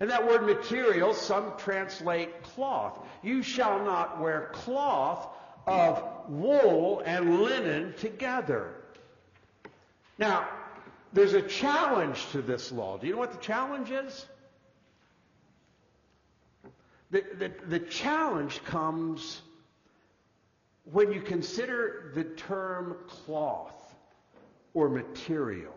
[0.00, 2.98] And that word material, some translate cloth.
[3.22, 5.28] You shall not wear cloth
[5.66, 8.74] of wool and linen together.
[10.18, 10.48] Now,
[11.12, 12.96] there's a challenge to this law.
[12.96, 14.26] Do you know what the challenge is?
[17.10, 19.42] The, the, the challenge comes
[20.84, 23.94] when you consider the term cloth
[24.72, 25.74] or material.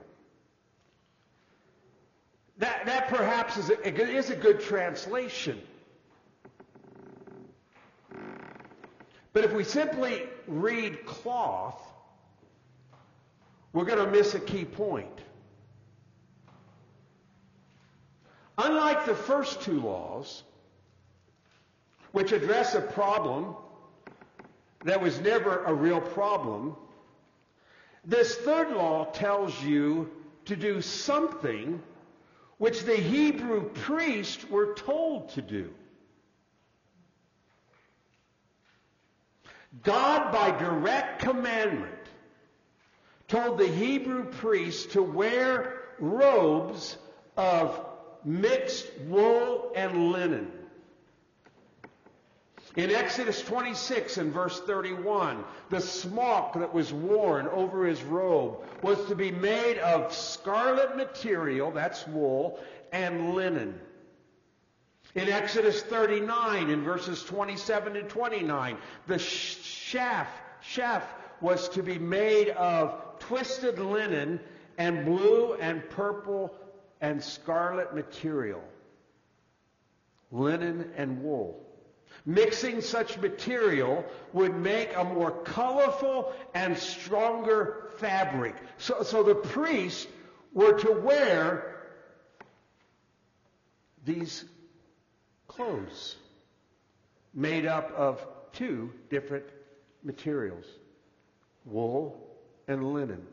[2.64, 5.62] That, that perhaps is a, is a good translation.
[9.34, 11.78] But if we simply read cloth,
[13.74, 15.20] we're going to miss a key point.
[18.58, 20.44] Unlike the first two laws,
[22.14, 23.58] which address a problem
[24.86, 26.78] that was never a real problem,
[28.06, 30.10] this third law tells you
[30.46, 31.82] to do something
[32.64, 35.70] which the Hebrew priests were told to do.
[39.84, 42.08] God, by direct commandment,
[43.28, 46.96] told the Hebrew priests to wear robes
[47.36, 47.86] of
[48.24, 50.50] mixed wool and linen.
[52.76, 59.04] In Exodus 26 and verse 31, the smock that was worn over his robe was
[59.06, 62.60] to be made of scarlet material, that's wool,
[62.92, 63.80] and linen.
[65.14, 70.32] In Exodus 39, in verses 27 and 29, the shaft,
[70.64, 74.40] shaft was to be made of twisted linen
[74.80, 76.56] and blue and purple
[77.02, 78.64] and scarlet material.
[80.32, 81.64] Linen and wool.
[82.26, 88.56] Mixing such material would make a more colorful and stronger fabric.
[88.78, 90.08] So, so the priests
[90.54, 91.76] were to wear
[94.06, 94.46] these
[95.48, 96.16] clothes
[97.34, 99.46] made up of two different
[100.04, 100.66] materials
[101.66, 102.20] wool
[102.68, 103.26] and linen.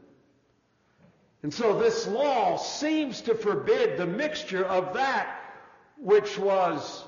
[1.43, 5.36] And so this law seems to forbid the mixture of that
[5.99, 7.05] which was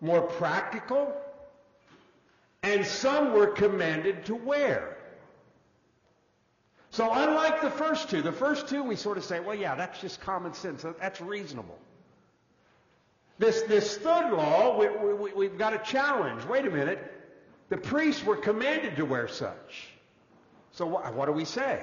[0.00, 1.14] more practical,
[2.62, 4.96] and some were commanded to wear.
[6.90, 10.00] So unlike the first two, the first two we sort of say, well, yeah, that's
[10.00, 10.84] just common sense.
[11.00, 11.78] That's reasonable.
[13.38, 16.44] This, this third law, we, we, have got a challenge.
[16.44, 16.98] Wait a minute.
[17.70, 19.88] The priests were commanded to wear such.
[20.72, 21.82] So what, what do we say?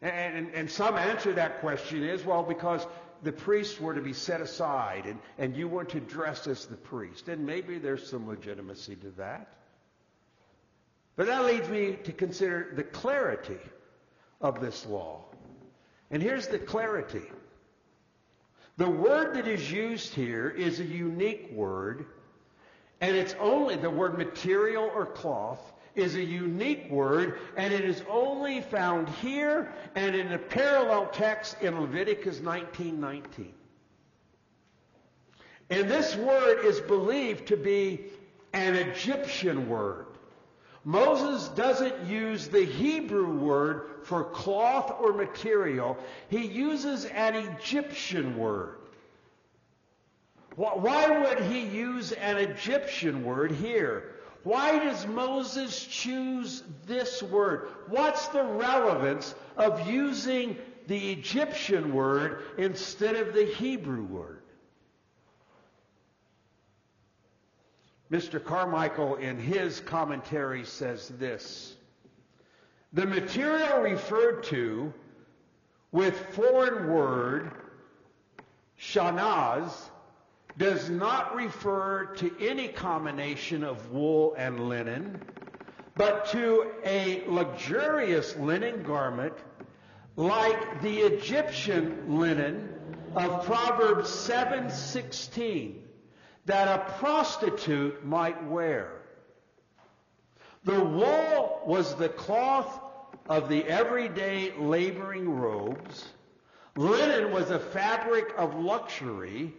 [0.00, 2.86] And, and, and some answer that question is, well, because
[3.22, 6.76] the priests were to be set aside and, and you weren't to dress as the
[6.76, 7.28] priest.
[7.28, 9.54] And maybe there's some legitimacy to that.
[11.16, 13.58] But that leads me to consider the clarity
[14.40, 15.24] of this law.
[16.10, 17.22] And here's the clarity.
[18.76, 22.06] The word that is used here is a unique word,
[23.00, 25.60] and it's only the word material or cloth
[25.94, 31.60] is a unique word, and it is only found here and in a parallel text
[31.60, 33.52] in Leviticus 19:19.
[35.70, 38.04] And this word is believed to be
[38.52, 40.06] an Egyptian word.
[40.84, 45.96] Moses doesn't use the Hebrew word for cloth or material.
[46.28, 48.78] He uses an Egyptian word.
[50.56, 54.16] Why would he use an Egyptian word here?
[54.44, 57.68] Why does Moses choose this word?
[57.88, 60.56] What's the relevance of using
[60.88, 64.42] the Egyptian word instead of the Hebrew word?
[68.10, 68.44] Mr.
[68.44, 71.76] Carmichael, in his commentary, says this
[72.92, 74.92] The material referred to
[75.92, 77.52] with foreign word,
[78.78, 79.88] shanaz,
[80.58, 85.20] does not refer to any combination of wool and linen,
[85.96, 89.34] but to a luxurious linen garment
[90.16, 92.68] like the Egyptian linen
[93.14, 95.82] of Proverbs 7:16
[96.44, 99.02] that a prostitute might wear.
[100.64, 102.80] The wool was the cloth
[103.28, 106.08] of the everyday laboring robes.
[106.76, 109.54] Linen was a fabric of luxury,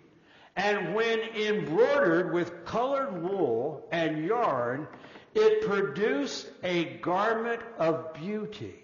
[0.55, 4.87] and when embroidered with colored wool and yarn,
[5.33, 8.75] it produced a garment of beauty.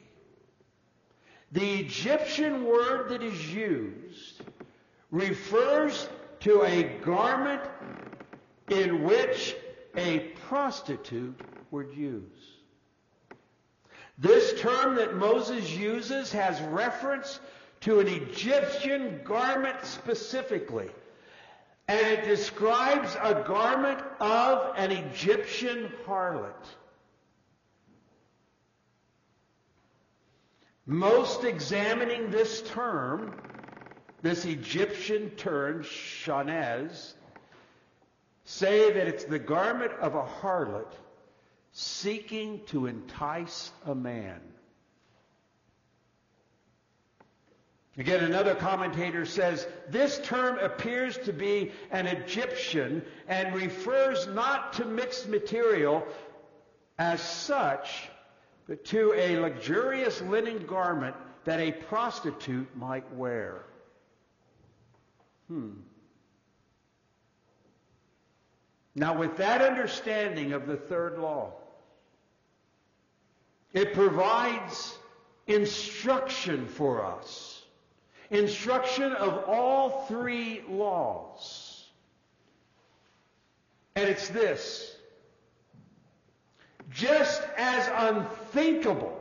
[1.51, 4.41] The Egyptian word that is used
[5.11, 6.07] refers
[6.41, 7.61] to a garment
[8.69, 9.55] in which
[9.95, 11.39] a prostitute
[11.71, 12.59] would use.
[14.17, 17.39] This term that Moses uses has reference
[17.81, 20.89] to an Egyptian garment specifically.
[21.89, 26.65] And it describes a garment of an Egyptian harlot.
[30.85, 33.33] Most examining this term
[34.21, 37.13] this Egyptian term, shanez,
[38.43, 40.91] say that it's the garment of a harlot
[41.71, 44.41] seeking to entice a man.
[47.99, 54.85] Again, another commentator says this term appears to be an Egyptian and refers not to
[54.85, 56.07] mixed material
[56.97, 58.07] as such,
[58.69, 63.65] but to a luxurious linen garment that a prostitute might wear.
[65.49, 65.71] Hmm.
[68.95, 71.51] Now, with that understanding of the third law,
[73.73, 74.97] it provides
[75.47, 77.48] instruction for us.
[78.31, 81.85] Instruction of all three laws.
[83.95, 84.95] And it's this.
[86.91, 89.15] Just as unthinkable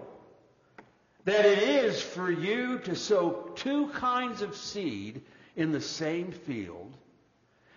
[1.24, 5.20] that it is for you to sow two kinds of seed
[5.56, 6.94] in the same field.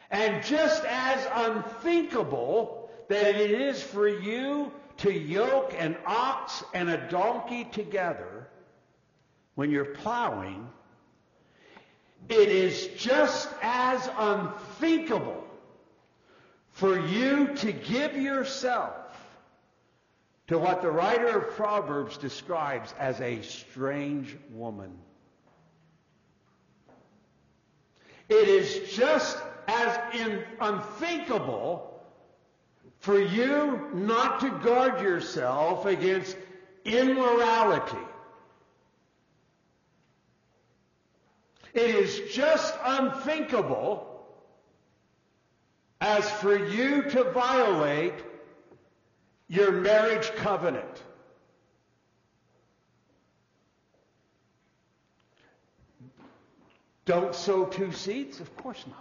[0.10, 7.10] And just as unthinkable that it is for you to yoke an ox and a
[7.10, 8.48] donkey together
[9.56, 10.68] when you're plowing,
[12.30, 15.44] it is just as unthinkable
[16.72, 18.96] for you to give yourself
[20.48, 24.92] to what the writer of Proverbs describes as a strange woman.
[28.30, 32.02] It is just as in, unthinkable
[33.00, 36.38] for you not to guard yourself against
[36.86, 37.98] immorality.
[41.74, 44.08] It is just unthinkable
[46.02, 48.16] as for you to violate
[49.48, 51.04] your marriage covenant.
[57.06, 58.40] Don't sow two seeds?
[58.40, 58.98] Of course not.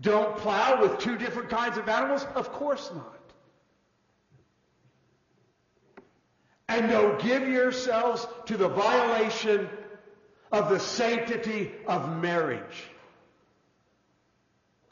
[0.00, 2.26] Don't plow with two different kinds of animals?
[2.34, 3.12] Of course not.
[6.68, 9.68] And don't give yourselves to the violation
[10.52, 12.84] of the sanctity of marriage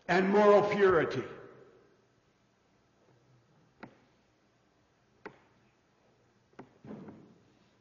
[0.08, 1.22] and moral purity.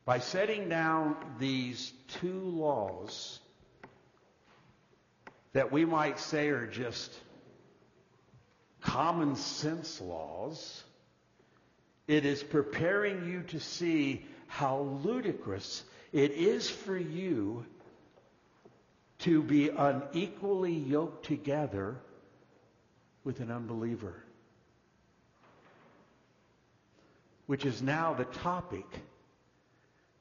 [0.06, 3.40] By setting down these two laws
[5.54, 7.14] that we might say are just
[8.82, 10.84] common sense laws,
[12.08, 15.84] it is preparing you to see how ludicrous
[16.14, 17.66] it is for you
[19.20, 21.96] to be unequally yoked together
[23.24, 24.24] with an unbeliever.
[27.48, 28.86] Which is now the topic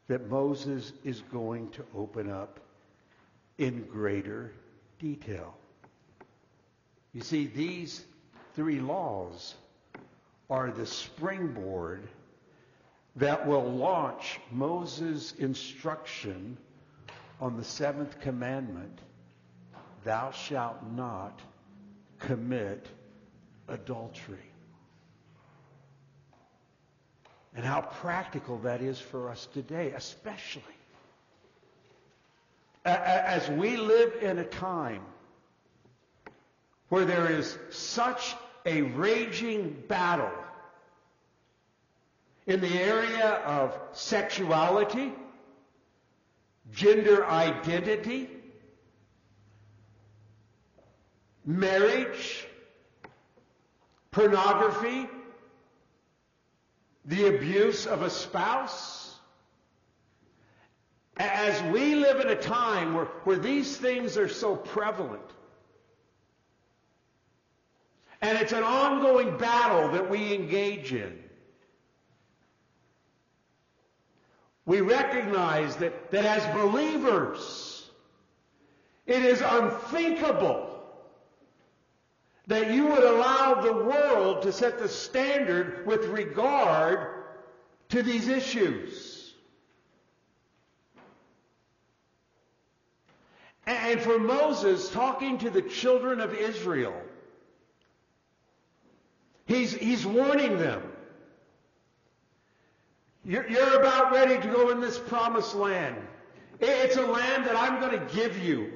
[0.09, 2.59] that Moses is going to open up
[3.59, 4.53] in greater
[4.99, 5.55] detail.
[7.13, 8.05] You see, these
[8.55, 9.55] three laws
[10.49, 12.09] are the springboard
[13.17, 16.57] that will launch Moses' instruction
[17.41, 19.01] on the seventh commandment
[20.05, 21.41] thou shalt not
[22.19, 22.87] commit
[23.69, 24.39] adultery.
[27.55, 30.63] And how practical that is for us today, especially.
[32.85, 35.03] As we live in a time
[36.89, 38.35] where there is such
[38.65, 40.31] a raging battle
[42.47, 45.13] in the area of sexuality,
[46.73, 48.29] gender identity,
[51.45, 52.47] marriage,
[54.11, 55.09] pornography,
[57.05, 59.17] the abuse of a spouse.
[61.19, 65.21] As we live in a time where, where these things are so prevalent,
[68.21, 71.22] and it's an ongoing battle that we engage in.
[74.65, 77.91] We recognize that, that as believers,
[79.07, 80.69] it is unthinkable
[82.47, 87.25] that you would allow the world to set the standard with regard
[87.89, 89.35] to these issues.
[93.67, 97.01] And for Moses, talking to the children of Israel,
[99.47, 100.92] he's, he's warning them.
[103.25, 105.97] You're, you're about ready to go in this promised land.
[106.61, 108.73] It's a land that I'm going to give you.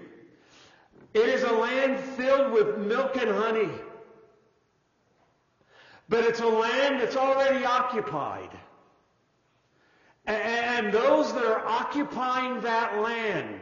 [1.15, 3.71] It is a land filled with milk and honey.
[6.09, 8.51] But it's a land that's already occupied.
[10.27, 13.61] And those that are occupying that land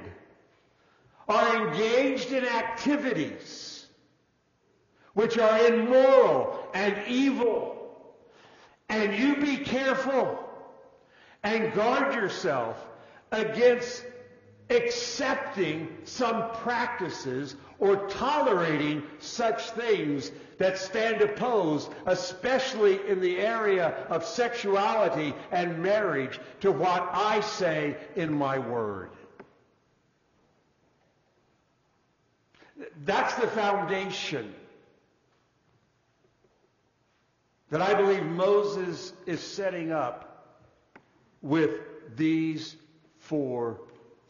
[1.28, 3.86] are engaged in activities
[5.14, 7.70] which are immoral and evil.
[8.88, 10.43] And you be careful
[11.44, 12.84] and guard yourself
[13.30, 14.04] against
[14.70, 24.24] accepting some practices or tolerating such things that stand opposed, especially in the area of
[24.24, 29.10] sexuality and marriage, to what I say in my word.
[33.04, 34.54] That's the foundation
[37.70, 40.33] that I believe Moses is setting up
[41.44, 42.74] with these
[43.18, 43.78] four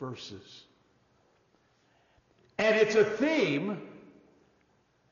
[0.00, 0.64] verses.
[2.58, 3.80] And it's a theme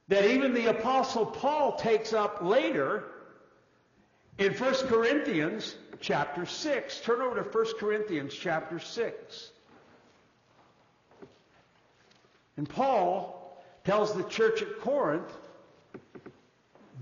[0.09, 3.05] that even the Apostle Paul takes up later
[4.36, 7.00] in 1 Corinthians chapter 6.
[7.00, 9.50] Turn over to 1 Corinthians chapter 6.
[12.57, 15.32] And Paul tells the church at Corinth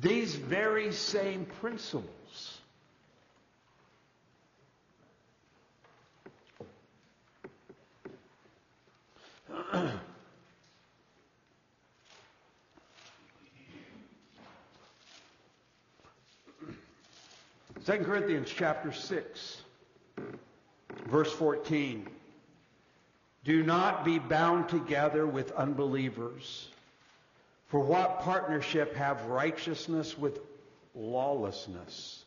[0.01, 2.20] these very same principles.
[17.83, 19.63] Second Corinthians chapter 6,
[21.07, 22.07] verse 14.
[23.43, 26.69] Do not be bound together with unbelievers.
[27.69, 30.41] For what partnership have righteousness with
[30.95, 32.25] lawlessness?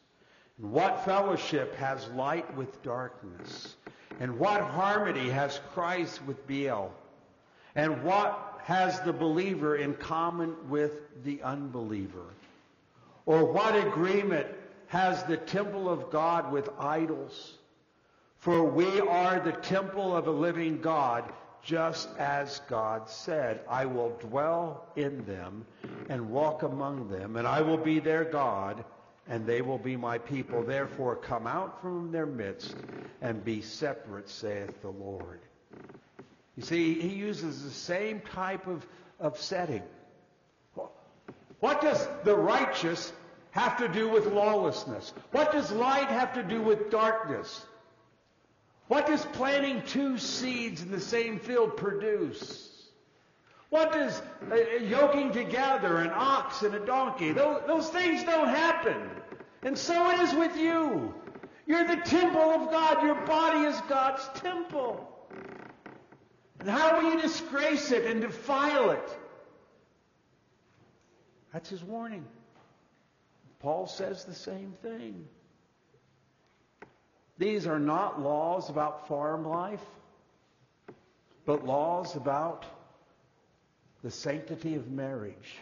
[0.57, 3.75] And what fellowship has light with darkness?
[4.19, 6.93] And what harmony has Christ with Belial?
[7.75, 12.33] And what has the believer in common with the unbeliever?
[13.25, 14.47] Or what agreement
[14.87, 17.57] has the temple of God with idols?
[18.39, 21.31] For we are the temple of a living God,
[21.63, 25.65] just as God said, I will dwell in them
[26.09, 28.83] and walk among them, and I will be their God,
[29.29, 30.61] and they will be my people.
[30.61, 32.75] Therefore, come out from their midst
[33.21, 35.39] and be separate, saith the Lord.
[36.55, 38.85] You see, he uses the same type of,
[39.19, 39.83] of setting.
[41.59, 43.13] What does the righteous
[43.51, 45.13] have to do with lawlessness?
[45.31, 47.65] What does light have to do with darkness?
[48.87, 52.69] What does planting two seeds in the same field produce?
[53.69, 57.31] What does uh, yoking together an ox and a donkey?
[57.31, 59.09] Those, those things don't happen.
[59.63, 61.13] And so it is with you.
[61.65, 63.01] You're the temple of God.
[63.03, 65.09] Your body is God's temple.
[66.63, 69.17] And how will you disgrace it and defile it?
[71.51, 72.23] That's his warning.
[73.59, 75.27] Paul says the same thing.
[77.37, 79.83] These are not laws about farm life,
[81.45, 82.65] but laws about
[84.01, 85.57] the sanctity of marriage,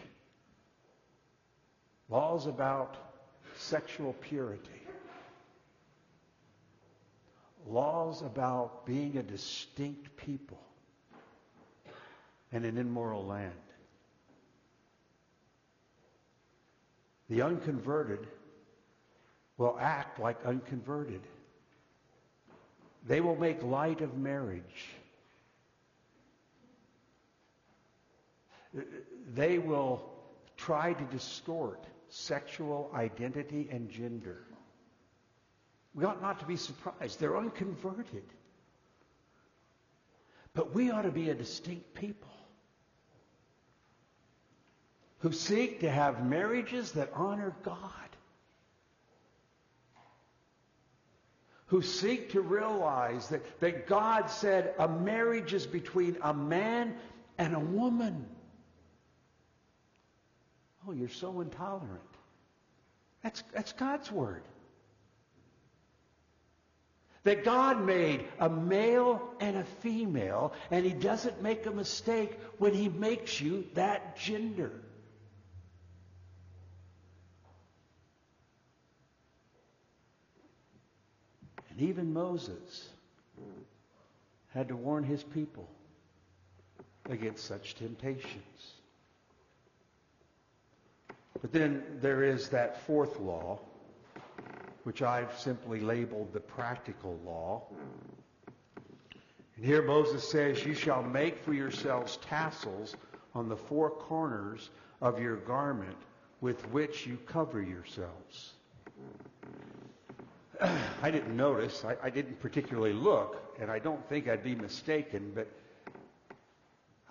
[2.10, 2.96] laws about
[3.58, 4.84] sexual purity,
[7.66, 10.60] laws about being a distinct people
[12.52, 13.54] and an immoral land.
[17.30, 18.28] The unconverted
[19.58, 21.22] will act like unconverted.
[23.08, 24.90] They will make light of marriage.
[29.34, 30.10] They will
[30.58, 34.44] try to distort sexual identity and gender.
[35.94, 37.20] We ought not to be surprised.
[37.20, 38.24] They're unconverted.
[40.54, 42.31] But we ought to be a distinct people
[45.22, 47.80] who seek to have marriages that honor God,
[51.68, 56.96] who seek to realize that, that God said a marriage is between a man
[57.38, 58.26] and a woman.
[60.88, 62.02] Oh, you're so intolerant.
[63.22, 64.42] That's, that's God's word.
[67.24, 72.74] That God made a male and a female, and He doesn't make a mistake when
[72.74, 74.72] He makes you that gender.
[81.72, 82.90] And even Moses
[84.54, 85.68] had to warn his people
[87.10, 88.74] against such temptations.
[91.42, 93.60] But then there is that fourth law,
[94.84, 97.64] which I've simply labeled the practical law.
[99.56, 102.96] And here Moses says, You shall make for yourselves tassels
[103.34, 104.70] on the four corners
[105.02, 105.98] of your garment
[106.42, 108.54] with which you cover yourselves.
[111.02, 115.32] I didn't notice, I, I, didn't particularly look, and I don't think I'd be mistaken,
[115.34, 115.48] but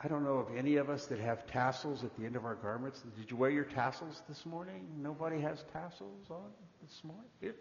[0.03, 2.55] I don't know of any of us that have tassels at the end of our
[2.55, 3.03] garments.
[3.19, 4.87] Did you wear your tassels this morning?
[5.03, 6.51] Nobody has tassels on
[6.83, 7.57] this morning?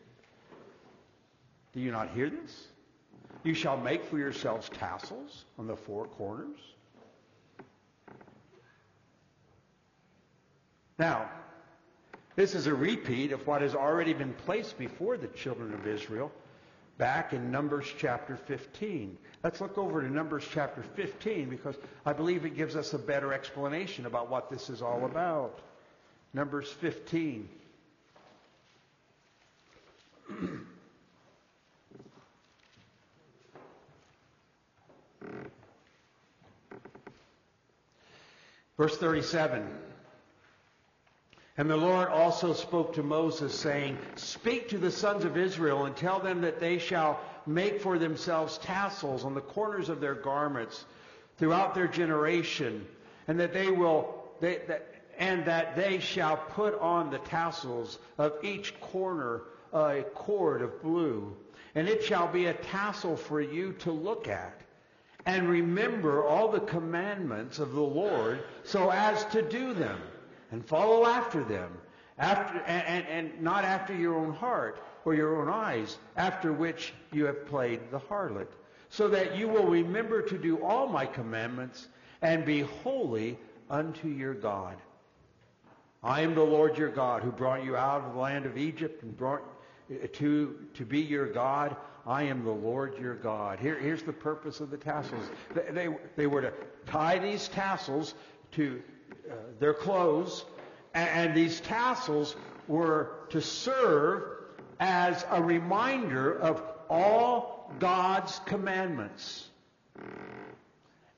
[1.73, 2.67] Do you not hear this?
[3.43, 6.59] You shall make for yourselves tassels on the four corners.
[10.99, 11.29] Now,
[12.39, 16.31] this is a repeat of what has already been placed before the children of Israel
[16.97, 19.17] back in Numbers chapter 15.
[19.43, 21.75] Let's look over to Numbers chapter 15 because
[22.05, 25.59] I believe it gives us a better explanation about what this is all about.
[26.33, 27.49] Numbers 15.
[38.77, 39.88] Verse 37.
[41.60, 45.93] And the Lord also spoke to Moses, saying, Speak to the sons of Israel and
[45.93, 50.86] tell them that they shall make for themselves tassels on the corners of their garments
[51.38, 52.88] throughout their generation,
[53.28, 54.88] and that they will, they, that,
[55.18, 59.41] and that they shall put on the tassels of each corner
[59.74, 61.36] a cord of blue,
[61.76, 64.62] and it shall be a tassel for you to look at.
[65.26, 69.99] And remember all the commandments of the Lord so as to do them
[70.52, 71.72] and follow after them,
[72.18, 76.93] after, and, and, and not after your own heart or your own eyes, after which
[77.12, 78.47] you have played the harlot,
[78.89, 81.88] so that you will remember to do all my commandments
[82.22, 83.38] and be holy
[83.70, 84.76] unto your God.
[86.04, 89.04] I am the Lord your God who brought you out of the land of Egypt
[89.04, 89.43] and brought
[89.91, 91.76] eh, to, to be your God.
[92.06, 93.60] I am the Lord your God.
[93.60, 95.30] Here, here's the purpose of the tassels.
[95.54, 96.54] They, they, they were to
[96.86, 98.16] tie these tassels
[98.54, 98.82] to
[99.30, 100.45] uh, their clothes,
[100.93, 102.36] and, and these tassels
[102.67, 104.23] were to serve
[104.80, 109.49] as a reminder of all God's commandments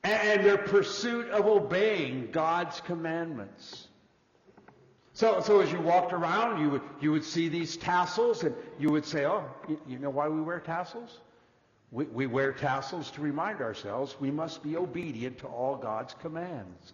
[0.04, 3.88] and their pursuit of obeying God's commandments.
[5.14, 8.90] So, so as you walked around, you would, you would see these tassels and you
[8.90, 9.44] would say, oh,
[9.88, 11.20] you, know why we wear tassels?
[11.92, 16.94] We, we wear tassels to remind ourselves we must be obedient to all God's commands.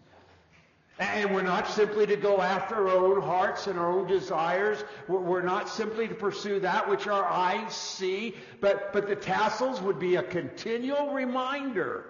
[1.00, 4.84] And we're not simply to go after our own hearts and our own desires.
[5.08, 10.00] We're not simply to pursue that which our eyes see, but, but the tassels would
[10.00, 12.06] be a continual reminder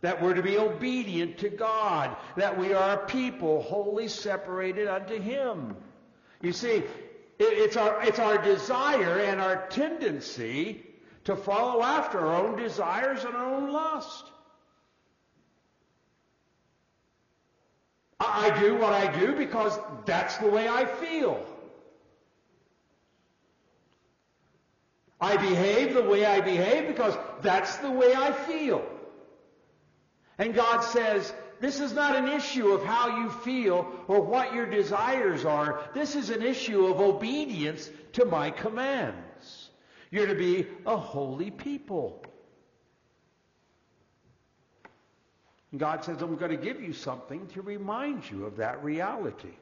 [0.00, 5.20] that we're to be obedient to God, that we are a people wholly separated unto
[5.20, 5.76] Him.
[6.40, 6.84] You see,
[7.38, 10.86] it's our, it's our desire and our tendency
[11.24, 14.29] to follow after our own desires and our own lust.
[18.20, 21.44] I do what I do because that's the way I feel.
[25.20, 28.84] I behave the way I behave because that's the way I feel.
[30.38, 34.64] And God says, this is not an issue of how you feel or what your
[34.64, 35.82] desires are.
[35.92, 39.70] This is an issue of obedience to my commands.
[40.10, 42.24] You're to be a holy people.
[45.76, 49.54] God says, I'm going to give you something to remind you of that reality.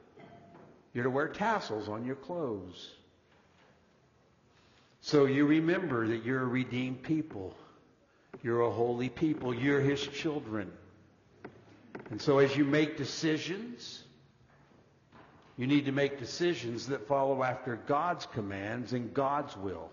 [0.93, 2.89] You're to wear tassels on your clothes.
[5.01, 7.55] So you remember that you're a redeemed people.
[8.41, 9.53] You're a holy people.
[9.53, 10.71] You're his children.
[12.09, 14.03] And so as you make decisions,
[15.57, 19.89] you need to make decisions that follow after God's commands and God's will.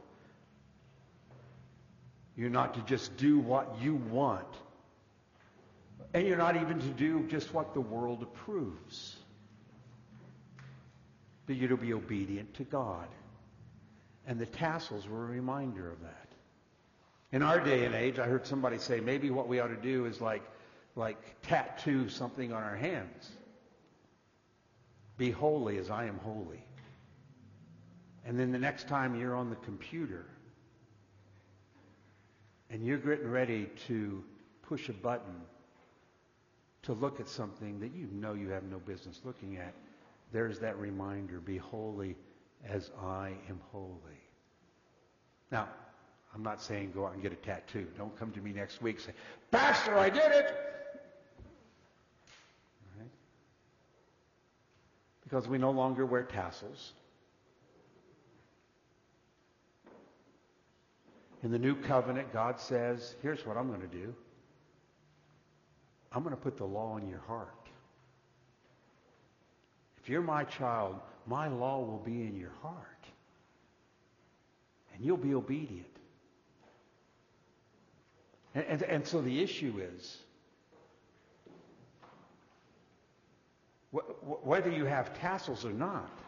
[2.37, 4.47] You're not to just do what you want.
[6.14, 9.16] And you're not even to do just what the world approves.
[11.46, 13.09] But you're to be obedient to God.
[14.26, 16.28] And the tassels were a reminder of that.
[17.32, 20.07] In our day and age, I heard somebody say maybe what we ought to do
[20.07, 20.42] is like,
[20.94, 23.30] like tattoo something on our hands.
[25.18, 26.62] Be holy as I am holy.
[28.24, 30.26] And then the next time you're on the computer
[32.70, 34.22] and you're getting ready to
[34.62, 35.34] push a button
[36.87, 39.74] to look at something that you know you have no business looking at,
[40.32, 42.14] there's that reminder, be holy
[42.64, 44.20] as I am holy.
[45.51, 45.68] Now,
[46.32, 47.89] I'm not saying go out and get a tattoo.
[47.99, 49.12] Don't come to me next week and say,
[49.51, 50.55] Pastor, I did it.
[52.97, 53.11] Right?
[55.24, 56.93] Because we no longer wear tassels.
[61.43, 64.14] In the new covenant, God says, here's what I'm going to do.
[66.17, 67.69] I'm going to put the law in your heart.
[70.03, 73.05] If you're my child, my law will be in your heart.
[74.95, 75.85] And you'll be obedient.
[78.55, 80.17] And, and, and so the issue is
[83.91, 86.19] wh- whether you have tassels or not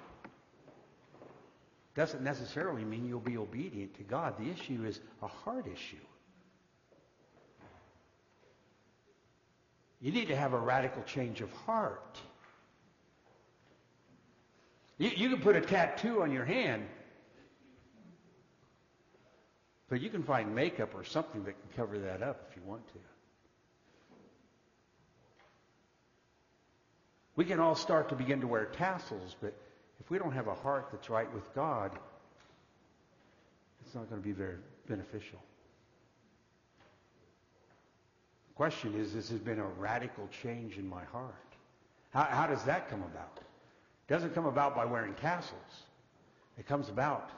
[1.95, 4.34] doesn't necessarily mean you'll be obedient to God.
[4.39, 5.97] The issue is a heart issue.
[10.01, 12.18] You need to have a radical change of heart.
[14.99, 16.86] You, you can put a tattoo on your hand,
[19.88, 22.86] but you can find makeup or something that can cover that up if you want
[22.88, 22.99] to.
[27.36, 29.55] We can all start to begin to wear tassels, but
[30.01, 31.96] if we don't have a heart that's right with God,
[33.84, 34.57] it's not going to be very
[34.88, 35.38] beneficial.
[38.47, 41.32] The question is, this has been a radical change in my heart.
[42.11, 43.38] How, how does that come about?
[43.38, 45.84] It doesn't come about by wearing tassels.
[46.59, 47.30] It comes about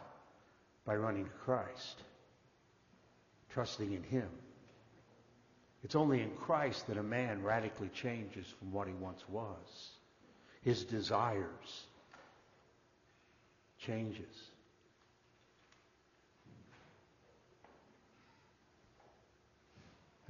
[0.87, 2.05] by running to Christ,
[3.51, 4.31] trusting in Him.
[5.85, 9.91] It's only in Christ that a man radically changes from what he once was.
[10.63, 11.85] His desires
[13.79, 14.50] changes.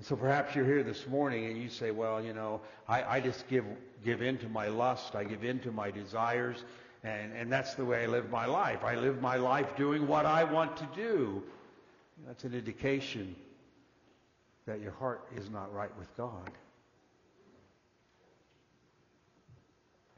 [0.01, 3.21] And so perhaps you're here this morning and you say, well, you know, I, I
[3.21, 3.67] just give,
[4.03, 5.15] give in to my lust.
[5.15, 6.65] I give in to my desires.
[7.05, 8.83] And, and that's the way I live my life.
[8.83, 11.43] I live my life doing what I want to do.
[12.27, 13.37] That's an indication
[14.65, 16.51] that your heart is not right with God.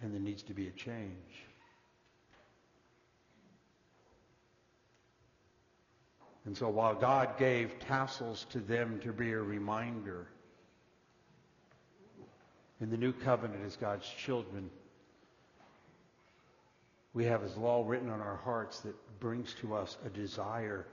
[0.00, 1.44] And there needs to be a change.
[6.44, 10.26] And so while God gave tassels to them to be a reminder,
[12.80, 14.68] in the new covenant as God's children,
[17.14, 20.86] we have his law written on our hearts that brings to us a desire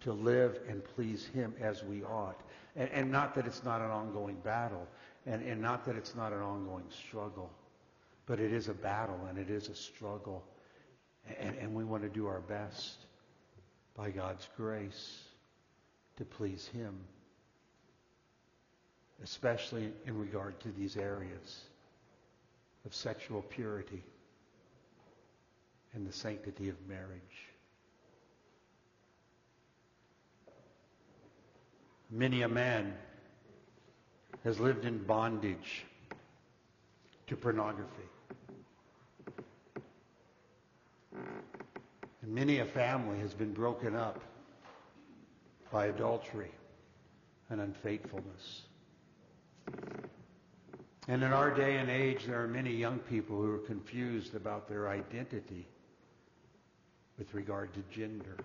[0.00, 2.40] to live and please him as we ought.
[2.74, 4.86] And, and not that it's not an ongoing battle,
[5.26, 7.50] and, and not that it's not an ongoing struggle,
[8.24, 10.42] but it is a battle and it is a struggle.
[11.38, 13.05] And, and we want to do our best
[13.96, 15.22] by God's grace
[16.16, 16.94] to please him,
[19.22, 21.62] especially in regard to these areas
[22.84, 24.02] of sexual purity
[25.94, 27.20] and the sanctity of marriage.
[32.10, 32.94] Many a man
[34.44, 35.84] has lived in bondage
[37.26, 38.04] to pornography.
[42.26, 44.20] And many a family has been broken up
[45.70, 46.50] by adultery
[47.48, 48.62] and unfaithfulness.
[51.08, 54.68] And in our day and age, there are many young people who are confused about
[54.68, 55.66] their identity
[57.16, 58.36] with regard to gender.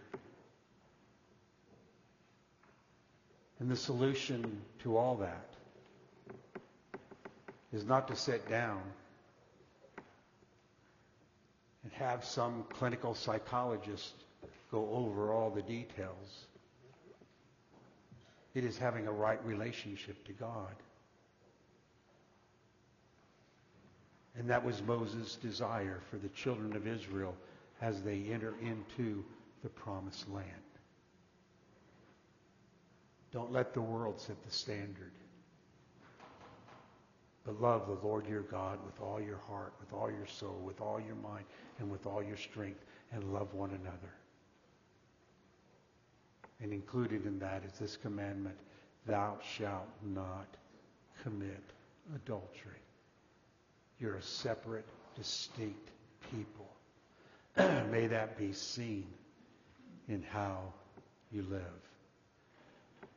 [3.59, 5.47] And the solution to all that
[7.73, 8.81] is not to sit down
[11.83, 14.13] and have some clinical psychologist
[14.71, 16.45] go over all the details.
[18.53, 20.75] It is having a right relationship to God.
[24.37, 27.35] And that was Moses' desire for the children of Israel
[27.81, 29.23] as they enter into
[29.63, 30.45] the promised land.
[33.31, 35.11] Don't let the world set the standard.
[37.45, 40.79] But love the Lord your God with all your heart, with all your soul, with
[40.79, 41.45] all your mind,
[41.81, 42.79] and with all your strength,
[43.11, 44.13] and love one another.
[46.61, 48.57] And included in that is this commandment,
[49.05, 50.47] thou shalt not
[51.23, 51.63] commit
[52.15, 52.79] adultery.
[53.99, 54.85] You're a separate,
[55.17, 55.89] distinct
[56.31, 56.69] people.
[57.91, 59.07] May that be seen
[60.07, 60.61] in how
[61.31, 61.61] you live.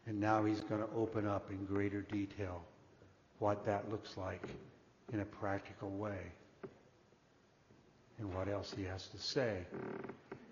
[0.06, 2.62] And now he's going to open up in greater detail
[3.38, 4.42] what that looks like
[5.12, 6.32] in a practical way
[8.18, 9.58] and what else he has to say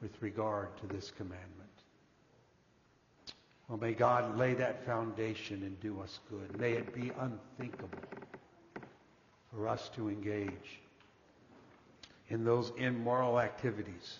[0.00, 1.48] with regard to this commandment.
[3.68, 6.58] Well, may God lay that foundation and do us good.
[6.60, 7.88] May it be unthinkable
[9.50, 10.80] for us to engage
[12.28, 14.18] in those immoral activities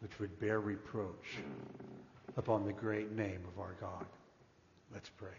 [0.00, 1.36] which would bear reproach
[2.36, 4.06] upon the great name of our God.
[4.92, 5.32] Let's pray.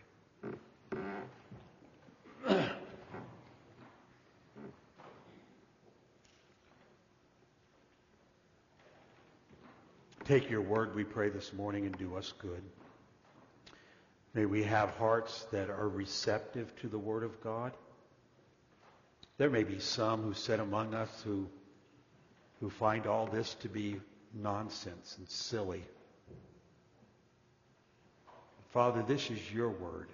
[10.29, 12.61] Take your word, we pray this morning, and do us good.
[14.35, 17.73] May we have hearts that are receptive to the word of God.
[19.39, 21.49] There may be some who sit among us who,
[22.59, 23.99] who find all this to be
[24.31, 25.83] nonsense and silly.
[28.71, 30.09] Father, this is your word.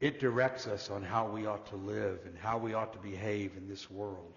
[0.00, 3.52] It directs us on how we ought to live and how we ought to behave
[3.58, 4.32] in this world.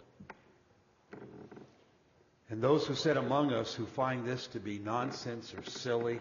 [2.50, 6.20] And those who sit among us who find this to be nonsense or silly,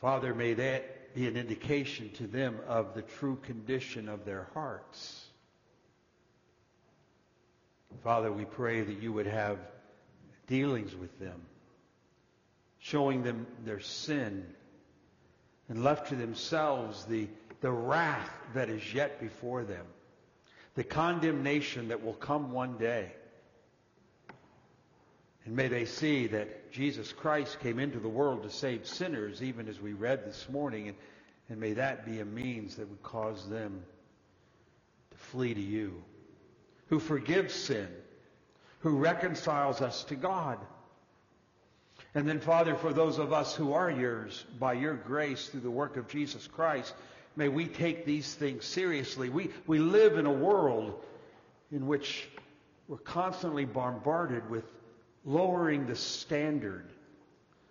[0.00, 5.24] Father, may that be an indication to them of the true condition of their hearts.
[8.04, 9.58] Father, we pray that you would have
[10.46, 11.40] dealings with them,
[12.78, 14.46] showing them their sin,
[15.68, 17.28] and left to themselves the,
[17.62, 19.86] the wrath that is yet before them,
[20.74, 23.12] the condemnation that will come one day.
[25.46, 29.68] And may they see that Jesus Christ came into the world to save sinners, even
[29.68, 30.96] as we read this morning, and,
[31.48, 33.84] and may that be a means that would cause them
[35.12, 36.02] to flee to you,
[36.88, 37.88] who forgives sin,
[38.80, 40.58] who reconciles us to God.
[42.16, 45.70] And then, Father, for those of us who are yours, by your grace through the
[45.70, 46.92] work of Jesus Christ,
[47.36, 49.28] may we take these things seriously.
[49.28, 51.04] We, we live in a world
[51.70, 52.28] in which
[52.88, 54.64] we're constantly bombarded with
[55.26, 56.86] lowering the standard,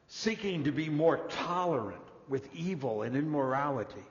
[0.07, 4.03] seeking to be more tolerant with evil and immorality.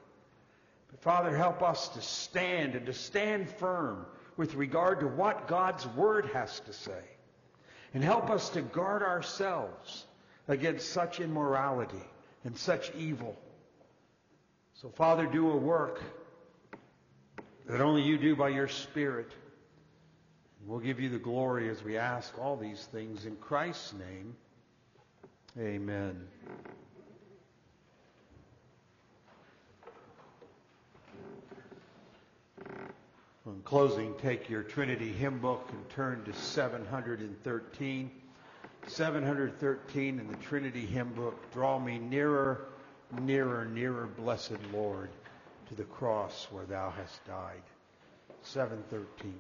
[0.91, 4.07] But Father, help us to stand and to stand firm
[4.37, 7.03] with regard to what God's Word has to say.
[7.93, 10.07] And help us to guard ourselves
[10.49, 12.03] against such immorality
[12.45, 13.37] and such evil.
[14.75, 16.03] So, Father, do a work
[17.67, 19.31] that only you do by your Spirit.
[20.67, 24.35] We'll give you the glory as we ask all these things in Christ's name.
[25.59, 26.27] Amen.
[33.47, 38.11] In closing, take your Trinity hymn book and turn to 713.
[38.87, 41.53] 713 in the Trinity hymn book.
[41.53, 42.69] Draw me nearer,
[43.21, 45.11] nearer, nearer, blessed Lord,
[45.69, 47.63] to the cross where thou hast died.
[48.43, 49.35] 713.